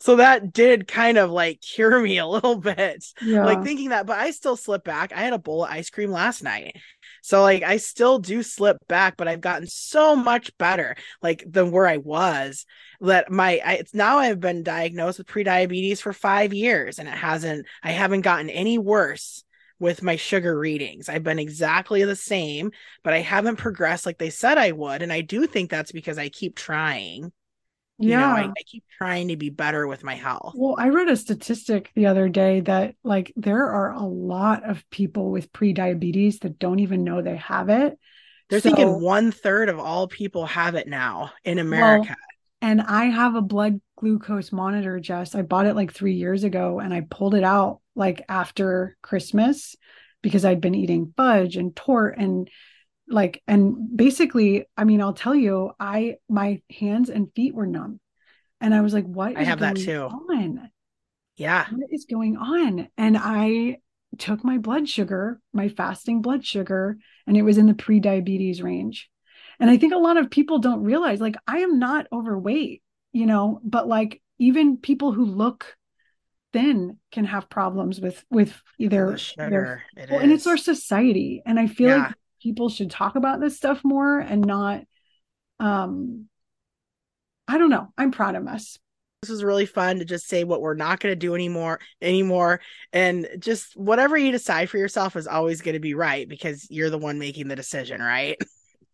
so 0.00 0.16
that 0.16 0.52
did 0.52 0.88
kind 0.88 1.18
of 1.18 1.30
like 1.30 1.60
cure 1.60 2.00
me 2.00 2.18
a 2.18 2.26
little 2.26 2.56
bit 2.60 3.04
yeah. 3.22 3.44
like 3.44 3.62
thinking 3.62 3.90
that 3.90 4.06
but 4.06 4.18
i 4.18 4.30
still 4.30 4.56
slip 4.56 4.84
back 4.84 5.12
i 5.12 5.20
had 5.20 5.32
a 5.32 5.38
bowl 5.38 5.64
of 5.64 5.70
ice 5.70 5.90
cream 5.90 6.10
last 6.10 6.42
night 6.42 6.76
so 7.22 7.42
like 7.42 7.62
i 7.62 7.76
still 7.76 8.18
do 8.18 8.42
slip 8.42 8.76
back 8.88 9.16
but 9.16 9.28
i've 9.28 9.40
gotten 9.40 9.66
so 9.66 10.16
much 10.16 10.56
better 10.58 10.96
like 11.22 11.44
than 11.46 11.70
where 11.70 11.86
i 11.86 11.96
was 11.96 12.66
that 13.00 13.30
my 13.30 13.60
I, 13.64 13.74
it's 13.74 13.94
now 13.94 14.18
i've 14.18 14.40
been 14.40 14.62
diagnosed 14.62 15.18
with 15.18 15.26
pre-diabetes 15.26 16.00
for 16.00 16.12
five 16.12 16.52
years 16.52 16.98
and 16.98 17.08
it 17.08 17.14
hasn't 17.14 17.66
i 17.82 17.90
haven't 17.90 18.22
gotten 18.22 18.50
any 18.50 18.78
worse 18.78 19.44
with 19.80 20.02
my 20.02 20.14
sugar 20.14 20.56
readings. 20.56 21.08
I've 21.08 21.24
been 21.24 21.38
exactly 21.38 22.04
the 22.04 22.14
same, 22.14 22.70
but 23.02 23.14
I 23.14 23.20
haven't 23.20 23.56
progressed 23.56 24.06
like 24.06 24.18
they 24.18 24.30
said 24.30 24.58
I 24.58 24.72
would. 24.72 25.02
And 25.02 25.12
I 25.12 25.22
do 25.22 25.46
think 25.46 25.70
that's 25.70 25.90
because 25.90 26.18
I 26.18 26.28
keep 26.28 26.54
trying 26.54 27.32
yeah. 28.00 28.36
You 28.36 28.42
know, 28.42 28.48
I, 28.48 28.52
I, 28.58 28.62
keep 28.66 28.84
trying 28.98 29.28
to 29.28 29.36
be 29.36 29.50
better 29.50 29.86
with 29.86 30.02
my 30.02 30.14
health. 30.14 30.54
Well, 30.56 30.74
I 30.78 30.88
read 30.88 31.08
a 31.08 31.16
statistic 31.16 31.90
the 31.94 32.06
other 32.06 32.28
day 32.28 32.60
that 32.60 32.94
like 33.04 33.32
there 33.36 33.68
are 33.70 33.92
a 33.92 34.04
lot 34.04 34.68
of 34.68 34.88
people 34.90 35.30
with 35.30 35.52
pre-diabetes 35.52 36.40
that 36.40 36.58
don't 36.58 36.80
even 36.80 37.04
know 37.04 37.22
they 37.22 37.36
have 37.36 37.68
it. 37.68 37.98
They're 38.48 38.60
so, 38.60 38.70
thinking 38.70 39.00
one 39.00 39.30
third 39.32 39.68
of 39.68 39.78
all 39.78 40.08
people 40.08 40.46
have 40.46 40.74
it 40.74 40.88
now 40.88 41.32
in 41.44 41.58
America. 41.58 42.08
Well, 42.08 42.16
and 42.62 42.82
I 42.82 43.06
have 43.06 43.36
a 43.36 43.42
blood 43.42 43.80
glucose 43.96 44.52
monitor, 44.52 45.00
Jess. 45.00 45.34
I 45.34 45.42
bought 45.42 45.66
it 45.66 45.76
like 45.76 45.92
three 45.92 46.14
years 46.14 46.44
ago 46.44 46.78
and 46.78 46.92
I 46.92 47.06
pulled 47.08 47.34
it 47.34 47.44
out 47.44 47.80
like 47.94 48.24
after 48.28 48.96
Christmas 49.02 49.76
because 50.22 50.44
I'd 50.44 50.60
been 50.60 50.74
eating 50.74 51.14
fudge 51.16 51.56
and 51.56 51.74
torte 51.74 52.18
and 52.18 52.48
like 53.10 53.42
and 53.46 53.96
basically 53.96 54.66
i 54.76 54.84
mean 54.84 55.00
i'll 55.02 55.12
tell 55.14 55.34
you 55.34 55.72
i 55.80 56.16
my 56.28 56.62
hands 56.78 57.10
and 57.10 57.32
feet 57.34 57.54
were 57.54 57.66
numb. 57.66 58.00
And 58.60 58.74
i 58.74 58.80
was 58.80 58.94
like 58.94 59.04
what 59.04 59.36
i 59.36 59.42
have 59.44 59.60
that 59.60 59.76
too. 59.76 60.02
on? 60.04 60.70
Yeah. 61.36 61.66
What 61.70 61.88
is 61.90 62.06
going 62.10 62.36
on? 62.36 62.88
And 62.96 63.16
i 63.18 63.78
took 64.18 64.44
my 64.44 64.58
blood 64.58 64.88
sugar 64.88 65.40
my 65.52 65.68
fasting 65.68 66.20
blood 66.22 66.44
sugar 66.44 66.98
and 67.26 67.36
it 67.36 67.42
was 67.42 67.58
in 67.58 67.66
the 67.66 67.74
pre-diabetes 67.74 68.62
range. 68.62 69.08
And 69.60 69.70
i 69.70 69.76
think 69.76 69.92
a 69.92 69.98
lot 69.98 70.16
of 70.16 70.30
people 70.30 70.58
don't 70.58 70.82
realize 70.82 71.20
like 71.20 71.36
i 71.46 71.58
am 71.58 71.78
not 71.78 72.06
overweight 72.12 72.82
you 73.12 73.26
know 73.26 73.60
but 73.64 73.86
like 73.88 74.22
even 74.38 74.78
people 74.78 75.12
who 75.12 75.24
look 75.24 75.76
thin 76.52 76.98
can 77.12 77.24
have 77.26 77.48
problems 77.50 78.00
with 78.00 78.24
with 78.30 78.60
either 78.78 79.12
The 79.12 79.18
sugar. 79.18 79.82
It 79.96 80.10
well, 80.10 80.20
and 80.20 80.32
it's 80.32 80.46
our 80.46 80.56
society. 80.56 81.42
And 81.46 81.58
i 81.60 81.66
feel 81.66 81.90
Yeah. 81.90 82.06
like 82.06 82.14
people 82.42 82.68
should 82.68 82.90
talk 82.90 83.16
about 83.16 83.40
this 83.40 83.56
stuff 83.56 83.80
more 83.84 84.18
and 84.18 84.44
not 84.44 84.82
um 85.58 86.26
i 87.46 87.58
don't 87.58 87.70
know. 87.70 87.88
I'm 87.98 88.12
proud 88.12 88.36
of 88.36 88.46
us. 88.46 88.78
This 89.22 89.30
was 89.30 89.44
really 89.44 89.66
fun 89.66 89.98
to 89.98 90.04
just 90.06 90.28
say 90.28 90.44
what 90.44 90.62
we're 90.62 90.74
not 90.74 91.00
going 91.00 91.12
to 91.12 91.16
do 91.16 91.34
anymore 91.34 91.80
anymore. 92.00 92.60
And 92.92 93.28
just 93.38 93.76
whatever 93.76 94.16
you 94.16 94.32
decide 94.32 94.70
for 94.70 94.78
yourself 94.78 95.14
is 95.14 95.26
always 95.26 95.60
going 95.60 95.74
to 95.74 95.80
be 95.80 95.92
right 95.94 96.26
because 96.26 96.66
you're 96.70 96.88
the 96.90 96.96
one 96.96 97.18
making 97.18 97.48
the 97.48 97.56
decision 97.56 98.00
right? 98.00 98.38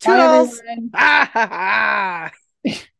Bye, 0.05 0.51
Toodles! 0.95 2.33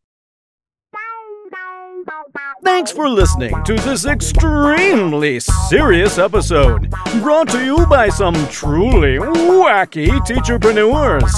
Ha, 2.09 2.23
ha. 2.37 2.53
Thanks 2.63 2.93
for 2.93 3.09
listening 3.09 3.53
to 3.65 3.75
this 3.75 4.05
extremely 4.07 5.41
serious 5.41 6.19
episode, 6.19 6.89
brought 7.21 7.49
to 7.51 7.65
you 7.65 7.85
by 7.87 8.09
some 8.09 8.35
truly 8.49 9.19
wacky 9.19 10.09
teacherpreneurs. 10.27 11.33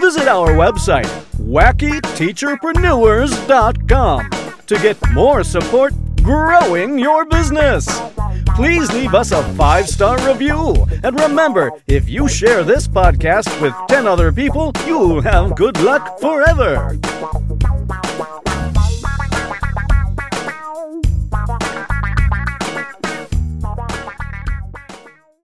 Visit 0.00 0.26
our 0.28 0.48
website, 0.50 1.06
wackyteacherpreneurs.com, 1.36 4.30
to 4.66 4.78
get 4.78 4.96
more 5.12 5.44
support 5.44 5.94
growing 6.22 6.98
your 6.98 7.24
business. 7.24 7.86
Please 8.56 8.92
leave 8.92 9.14
us 9.14 9.30
a 9.30 9.42
five 9.54 9.88
star 9.88 10.18
review. 10.26 10.74
And 11.04 11.18
remember, 11.20 11.70
if 11.86 12.08
you 12.08 12.26
share 12.28 12.64
this 12.64 12.88
podcast 12.88 13.60
with 13.62 13.72
10 13.88 14.08
other 14.08 14.32
people, 14.32 14.72
you'll 14.86 15.20
have 15.20 15.54
good 15.54 15.80
luck 15.80 16.18
forever. 16.18 16.98